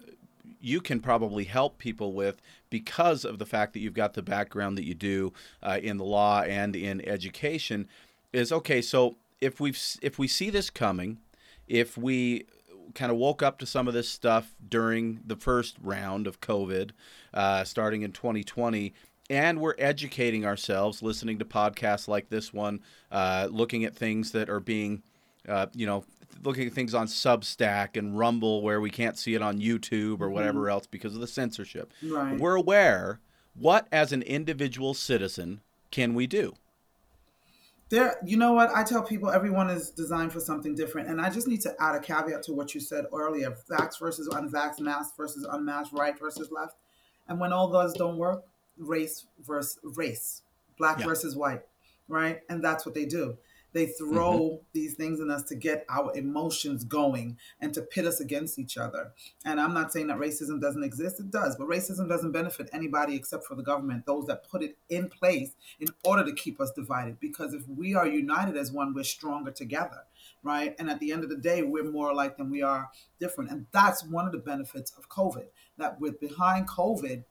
[0.60, 4.76] you can probably help people with because of the fact that you've got the background
[4.76, 5.32] that you do
[5.62, 7.88] uh, in the law and in education
[8.32, 11.18] is okay so if we if we see this coming,
[11.66, 12.46] if we
[12.94, 16.90] kind of woke up to some of this stuff during the first round of COVID,
[17.32, 18.92] uh, starting in 2020,
[19.28, 22.80] and we're educating ourselves, listening to podcasts like this one,
[23.12, 25.02] uh, looking at things that are being,
[25.48, 26.04] uh, you know,
[26.42, 30.30] looking at things on Substack and Rumble where we can't see it on YouTube or
[30.30, 30.70] whatever mm-hmm.
[30.70, 31.92] else because of the censorship.
[32.02, 32.38] Right.
[32.38, 33.20] We're aware.
[33.54, 35.60] What, as an individual citizen,
[35.90, 36.54] can we do?
[37.90, 38.70] There you know what?
[38.74, 41.94] I tell people everyone is designed for something different and i just need to add
[41.94, 46.50] a caveat to what you said earlier vax versus unvax mask versus unmasked right versus
[46.50, 46.76] left.
[47.28, 48.44] And when all those don't work
[48.78, 50.42] race versus race
[50.78, 51.06] black yeah.
[51.06, 51.62] versus white
[52.08, 52.40] right?
[52.48, 53.38] And that's what they do
[53.72, 54.64] they throw mm-hmm.
[54.72, 58.76] these things in us to get our emotions going and to pit us against each
[58.76, 59.12] other.
[59.44, 63.14] And I'm not saying that racism doesn't exist, it does, but racism doesn't benefit anybody
[63.16, 66.70] except for the government, those that put it in place in order to keep us
[66.72, 67.20] divided.
[67.20, 70.04] Because if we are united as one, we're stronger together,
[70.42, 70.74] right?
[70.78, 73.50] And at the end of the day, we're more alike than we are different.
[73.50, 75.46] And that's one of the benefits of COVID,
[75.78, 77.24] that with behind COVID,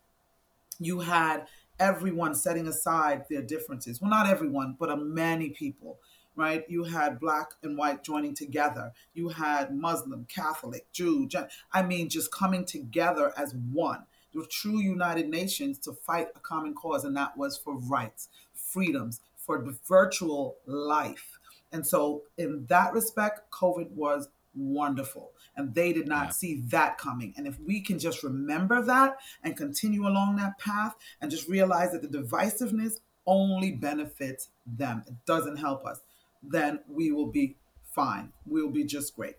[0.79, 1.47] you had
[1.79, 4.01] everyone setting aside their differences.
[4.01, 5.99] Well, not everyone, but a many people
[6.39, 6.63] right?
[6.69, 8.93] You had black and white joining together.
[9.13, 11.27] You had Muslim, Catholic, Jew,
[11.73, 14.05] I mean, just coming together as one.
[14.33, 19.19] The true United Nations to fight a common cause, and that was for rights, freedoms,
[19.35, 21.39] for the virtual life.
[21.71, 25.31] And so, in that respect, COVID was wonderful.
[25.57, 26.31] And they did not yeah.
[26.31, 27.33] see that coming.
[27.35, 31.91] And if we can just remember that and continue along that path and just realize
[31.91, 36.01] that the divisiveness only benefits them, it doesn't help us
[36.41, 38.31] then we will be fine.
[38.45, 39.35] We'll be just great.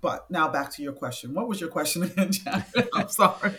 [0.00, 1.34] But now back to your question.
[1.34, 2.68] What was your question again, Jack?
[2.94, 3.54] I'm sorry.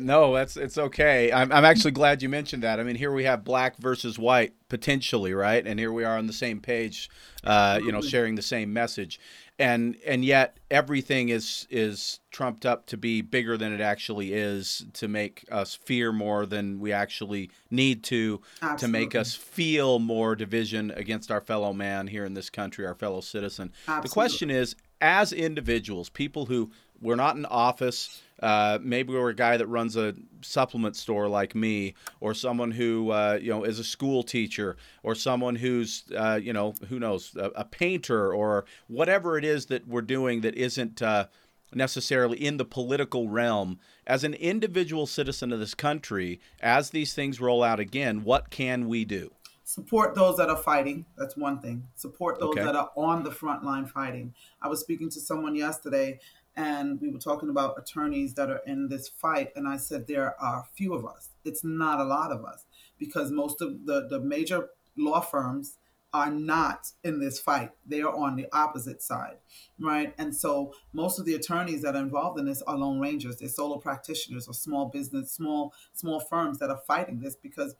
[0.00, 1.32] no, that's it's okay.
[1.32, 2.80] I'm I'm actually glad you mentioned that.
[2.80, 5.66] I mean, here we have black versus white potentially, right?
[5.66, 7.10] And here we are on the same page,
[7.44, 9.20] uh, you know, sharing the same message
[9.60, 14.86] and and yet everything is is trumped up to be bigger than it actually is
[14.94, 18.78] to make us fear more than we actually need to Absolutely.
[18.78, 22.94] to make us feel more division against our fellow man here in this country our
[22.94, 24.08] fellow citizen Absolutely.
[24.08, 26.70] the question is as individuals people who
[27.00, 31.54] we're not in office uh, maybe we're a guy that runs a supplement store like
[31.54, 36.40] me, or someone who uh, you know is a school teacher, or someone who's uh,
[36.42, 40.54] you know who knows a, a, painter, or whatever it is that we're doing that
[40.54, 41.26] isn't uh,
[41.74, 43.78] necessarily in the political realm.
[44.06, 48.88] As an individual citizen of this country, as these things roll out again, what can
[48.88, 49.30] we do?
[49.70, 51.06] Support those that are fighting.
[51.16, 51.86] That's one thing.
[51.94, 52.64] Support those okay.
[52.64, 54.34] that are on the front line fighting.
[54.60, 56.18] I was speaking to someone yesterday
[56.56, 60.34] and we were talking about attorneys that are in this fight and i said there
[60.42, 62.64] are few of us it's not a lot of us
[62.98, 65.78] because most of the, the major law firms
[66.12, 67.70] are not in this fight.
[67.86, 69.36] They are on the opposite side,
[69.78, 70.12] right?
[70.18, 73.48] And so most of the attorneys that are involved in this are lone rangers, they're
[73.48, 77.76] solo practitioners or small business, small small firms that are fighting this because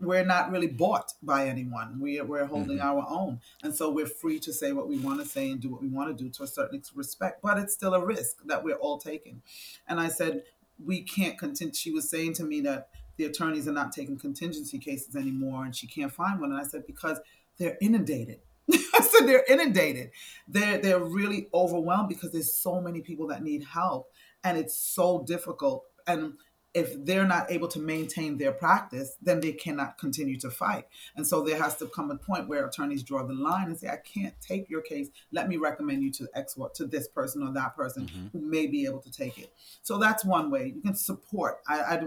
[0.00, 2.00] we're not really bought by anyone.
[2.00, 2.86] We, we're holding mm-hmm.
[2.86, 3.40] our own.
[3.62, 5.88] And so we're free to say what we want to say and do what we
[5.88, 8.98] want to do to a certain respect, but it's still a risk that we're all
[8.98, 9.42] taking.
[9.88, 10.42] And I said,
[10.84, 11.74] we can't continue.
[11.74, 15.74] She was saying to me that the attorneys are not taking contingency cases anymore and
[15.74, 16.50] she can't find one.
[16.50, 17.20] And I said, because
[17.58, 18.40] they're inundated.
[18.72, 20.10] I said they're inundated.
[20.48, 24.10] They're they're really overwhelmed because there's so many people that need help
[24.42, 25.84] and it's so difficult.
[26.06, 26.34] And
[26.74, 30.86] if they're not able to maintain their practice, then they cannot continue to fight.
[31.14, 33.88] And so there has to come a point where attorneys draw the line and say,
[33.88, 35.08] I can't take your case.
[35.30, 38.26] Let me recommend you to X to this person or that person mm-hmm.
[38.32, 39.52] who may be able to take it.
[39.82, 40.72] So that's one way.
[40.74, 41.60] You can support.
[41.68, 42.02] I, I,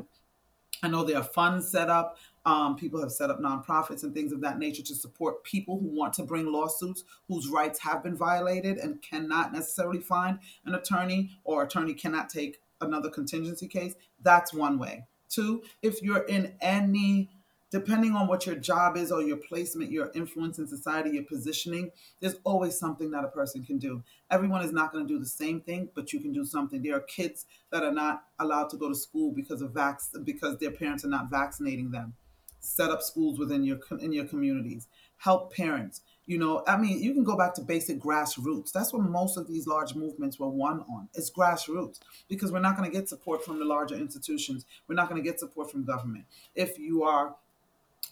[0.83, 2.17] I know there are funds set up.
[2.45, 5.87] Um, people have set up nonprofits and things of that nature to support people who
[5.87, 11.31] want to bring lawsuits whose rights have been violated and cannot necessarily find an attorney
[11.43, 13.95] or attorney cannot take another contingency case.
[14.21, 15.05] That's one way.
[15.29, 17.29] Two, if you're in any
[17.69, 21.91] depending on what your job is or your placement, your influence in society, your positioning,
[22.21, 24.03] there's always something that a person can do.
[24.31, 26.81] Everyone is not going to do the same thing, but you can do something.
[26.81, 30.57] There are kids that are not allowed to go to school because of vac- because
[30.57, 32.13] their parents are not vaccinating them.
[32.59, 34.87] Set up schools within your in your communities.
[35.17, 36.01] Help parents.
[36.27, 38.73] You know, I mean, you can go back to basic grassroots.
[38.73, 41.07] That's what most of these large movements were won on.
[41.13, 44.65] It's grassroots because we're not going to get support from the larger institutions.
[44.87, 46.25] We're not going to get support from government.
[46.53, 47.35] If you are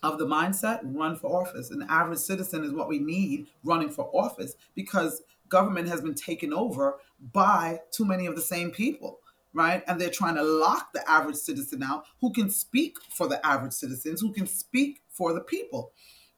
[0.02, 1.72] of the mindset, run for office.
[1.72, 6.54] An average citizen is what we need running for office because government has been taken
[6.54, 6.98] over
[7.34, 9.20] by too many of the same people
[9.56, 9.84] right?
[9.88, 13.72] And they're trying to lock the average citizen out who can speak for the average
[13.72, 15.94] citizens, who can speak for the people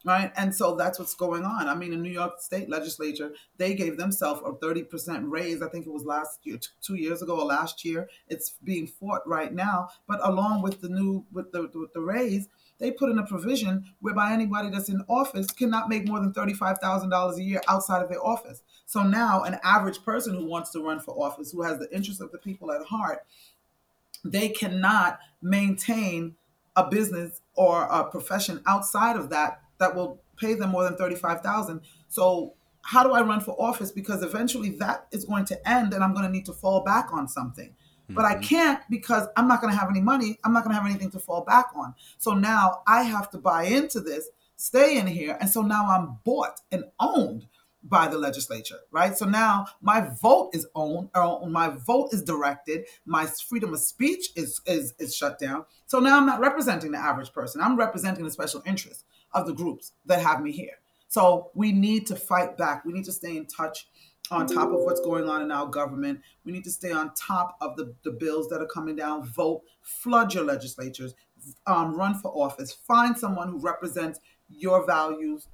[0.08, 0.32] right?
[0.36, 1.68] And so that's what's going on.
[1.68, 5.60] I mean, in New York State Legislature, they gave themselves a 30% raise.
[5.60, 8.08] I think it was last year, two years ago or last year.
[8.26, 9.90] It's being fought right now.
[10.08, 12.48] But along with the new, with the, with the raise,
[12.78, 17.36] they put in a provision whereby anybody that's in office cannot make more than $35,000
[17.36, 18.62] a year outside of their office.
[18.86, 22.22] So now an average person who wants to run for office, who has the interest
[22.22, 23.26] of the people at heart,
[24.24, 26.36] they cannot maintain
[26.76, 31.80] a business or a profession outside of that that will pay them more than 35,000.
[32.08, 33.90] So how do I run for office?
[33.90, 37.12] Because eventually that is going to end and I'm going to need to fall back
[37.12, 37.68] on something.
[37.68, 38.14] Mm-hmm.
[38.14, 38.42] But I mm-hmm.
[38.42, 40.38] can't because I'm not going to have any money.
[40.44, 41.94] I'm not going to have anything to fall back on.
[42.16, 45.36] So now I have to buy into this, stay in here.
[45.40, 47.46] And so now I'm bought and owned
[47.82, 49.16] by the legislature, right?
[49.16, 54.30] So now my vote is owned, or my vote is directed, my freedom of speech
[54.34, 55.64] is, is is shut down.
[55.86, 57.60] So now I'm not representing the average person.
[57.60, 60.78] I'm representing the special interest of the groups that have me here.
[61.08, 62.84] So we need to fight back.
[62.84, 63.88] We need to stay in touch
[64.30, 66.20] on top of what's going on in our government.
[66.44, 69.24] We need to stay on top of the, the bills that are coming down.
[69.24, 71.14] Vote, flood your legislatures,
[71.66, 75.48] um, run for office, find someone who represents your values,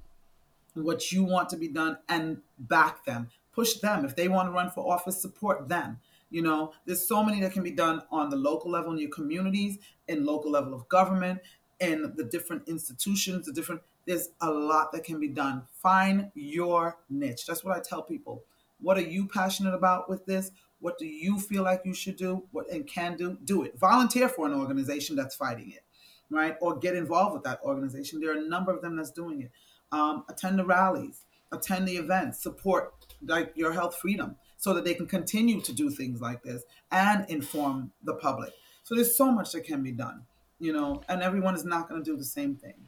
[0.73, 3.29] what you want to be done, and back them.
[3.53, 4.03] Push them.
[4.03, 5.99] If they want to run for office, support them.
[6.29, 9.09] You know, there's so many that can be done on the local level in your
[9.09, 9.77] communities,
[10.09, 11.39] in local level of government,
[11.79, 15.63] and the different institutions, the different there's a lot that can be done.
[15.81, 17.45] Find your niche.
[17.47, 18.43] That's what I tell people.
[18.79, 20.51] What are you passionate about with this?
[20.79, 22.43] What do you feel like you should do?
[22.51, 23.37] What and can do?
[23.43, 23.79] Do it.
[23.79, 25.83] Volunteer for an organization that's fighting it,
[26.29, 26.55] right?
[26.61, 28.19] Or get involved with that organization.
[28.19, 29.51] There are a number of them that's doing it.
[29.91, 32.93] Um, attend the rallies, attend the events, support
[33.25, 37.25] like your health freedom, so that they can continue to do things like this and
[37.29, 38.51] inform the public.
[38.83, 40.25] So there's so much that can be done
[40.59, 42.87] you know, and everyone is not going to do the same thing.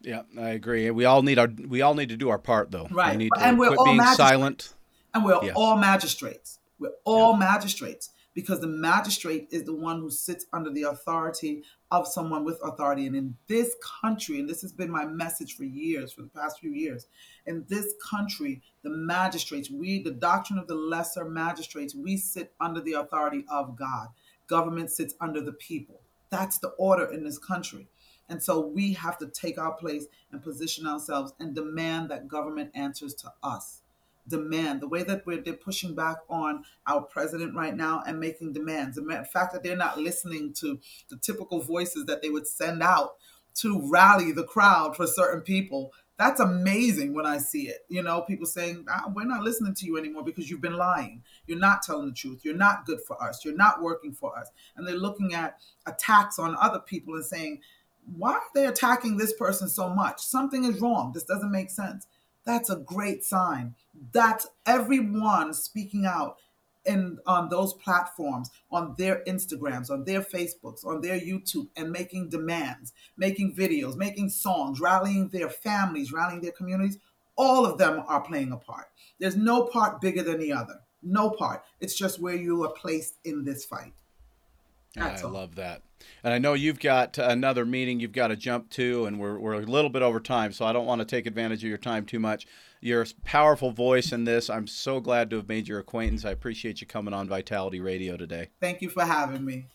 [0.00, 0.90] Yeah, I agree.
[0.90, 2.88] We all need our we all need to do our part though.
[2.90, 3.12] Right.
[3.12, 4.74] We need to and we're all being silent.
[5.14, 5.52] And we're yes.
[5.54, 6.58] all magistrates.
[6.78, 7.38] We're all yeah.
[7.38, 12.58] magistrates because the magistrate is the one who sits under the authority of someone with
[12.64, 13.06] authority.
[13.06, 16.58] And in this country, and this has been my message for years, for the past
[16.58, 17.06] few years,
[17.46, 22.80] in this country, the magistrates, we, the doctrine of the lesser magistrates, we sit under
[22.80, 24.08] the authority of God.
[24.46, 26.00] Government sits under the people.
[26.32, 27.86] That's the order in this country.
[28.28, 32.70] And so we have to take our place and position ourselves and demand that government
[32.74, 33.82] answers to us.
[34.26, 38.54] Demand the way that we're they're pushing back on our president right now and making
[38.54, 38.96] demands.
[38.96, 40.80] The fact that they're not listening to
[41.10, 43.16] the typical voices that they would send out
[43.56, 45.92] to rally the crowd for certain people
[46.22, 47.84] That's amazing when I see it.
[47.88, 51.24] You know, people saying, ah, we're not listening to you anymore because you've been lying.
[51.48, 52.44] You're not telling the truth.
[52.44, 53.44] You're not good for us.
[53.44, 54.48] You're not working for us.
[54.76, 57.60] And they're looking at attacks on other people and saying,
[58.16, 60.20] why are they attacking this person so much?
[60.20, 61.10] Something is wrong.
[61.12, 62.06] This doesn't make sense.
[62.44, 63.74] That's a great sign.
[64.12, 66.36] That's everyone speaking out
[66.84, 72.28] in on those platforms, on their Instagrams, on their Facebooks, on their YouTube, and making
[72.28, 76.98] demands, making videos, making songs, rallying their families, rallying their communities.
[77.36, 78.86] All of them are playing a part.
[79.18, 80.80] There's no part bigger than the other.
[81.02, 81.62] No part.
[81.80, 83.92] It's just where you are placed in this fight.
[84.94, 85.32] That's I all.
[85.32, 85.82] love that.
[86.24, 89.54] And I know you've got another meeting you've got to jump to, and we're, we're
[89.54, 92.04] a little bit over time, so I don't want to take advantage of your time
[92.04, 92.46] too much.
[92.80, 94.50] You're a powerful voice in this.
[94.50, 96.24] I'm so glad to have made your acquaintance.
[96.24, 98.48] I appreciate you coming on Vitality Radio today.
[98.60, 99.66] Thank you for having me.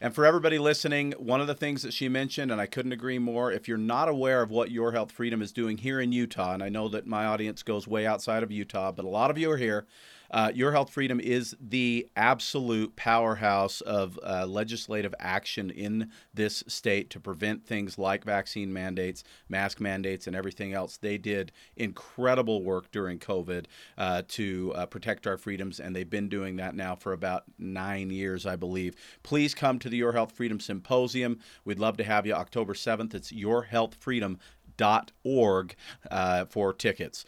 [0.00, 3.20] And for everybody listening, one of the things that she mentioned, and I couldn't agree
[3.20, 6.54] more, if you're not aware of what Your Health Freedom is doing here in Utah,
[6.54, 9.38] and I know that my audience goes way outside of Utah, but a lot of
[9.38, 9.86] you are here.
[10.32, 17.10] Uh, Your Health Freedom is the absolute powerhouse of uh, legislative action in this state
[17.10, 20.96] to prevent things like vaccine mandates, mask mandates, and everything else.
[20.96, 23.66] They did incredible work during COVID
[23.98, 28.08] uh, to uh, protect our freedoms, and they've been doing that now for about nine
[28.08, 28.94] years, I believe.
[29.22, 31.40] Please come to the Your Health Freedom Symposium.
[31.66, 33.14] We'd love to have you October 7th.
[33.14, 35.74] It's yourhealthfreedom.org
[36.10, 37.26] uh, for tickets.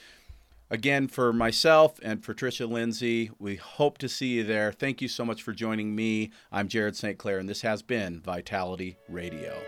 [0.70, 4.72] Again, for myself and for Tricia Lindsay, we hope to see you there.
[4.72, 6.30] Thank you so much for joining me.
[6.50, 7.18] I'm Jared St.
[7.18, 9.58] Clair, and this has been Vitality Radio.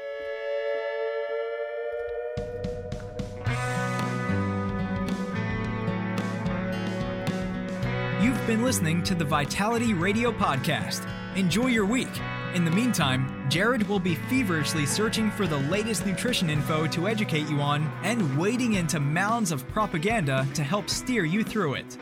[8.22, 11.06] You've been listening to the Vitality Radio Podcast.
[11.36, 12.08] Enjoy your week.
[12.56, 17.46] In the meantime, Jared will be feverishly searching for the latest nutrition info to educate
[17.50, 21.98] you on and wading into mounds of propaganda to help steer you through it.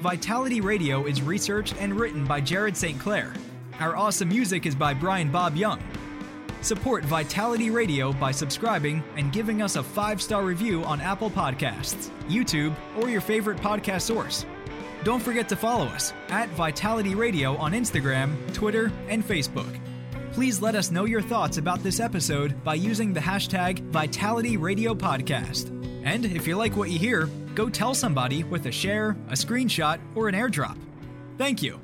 [0.00, 2.98] Vitality Radio is researched and written by Jared St.
[2.98, 3.34] Clair.
[3.80, 5.78] Our awesome music is by Brian Bob Young.
[6.62, 12.08] Support Vitality Radio by subscribing and giving us a five star review on Apple Podcasts,
[12.30, 14.46] YouTube, or your favorite podcast source.
[15.04, 19.78] Don't forget to follow us at Vitality Radio on Instagram, Twitter, and Facebook
[20.32, 24.94] please let us know your thoughts about this episode by using the hashtag Vitality Radio
[24.94, 25.74] Podcast.
[26.04, 29.98] And if you like what you hear, go tell somebody with a share, a screenshot,
[30.14, 30.78] or an airdrop.
[31.36, 31.80] Thank you.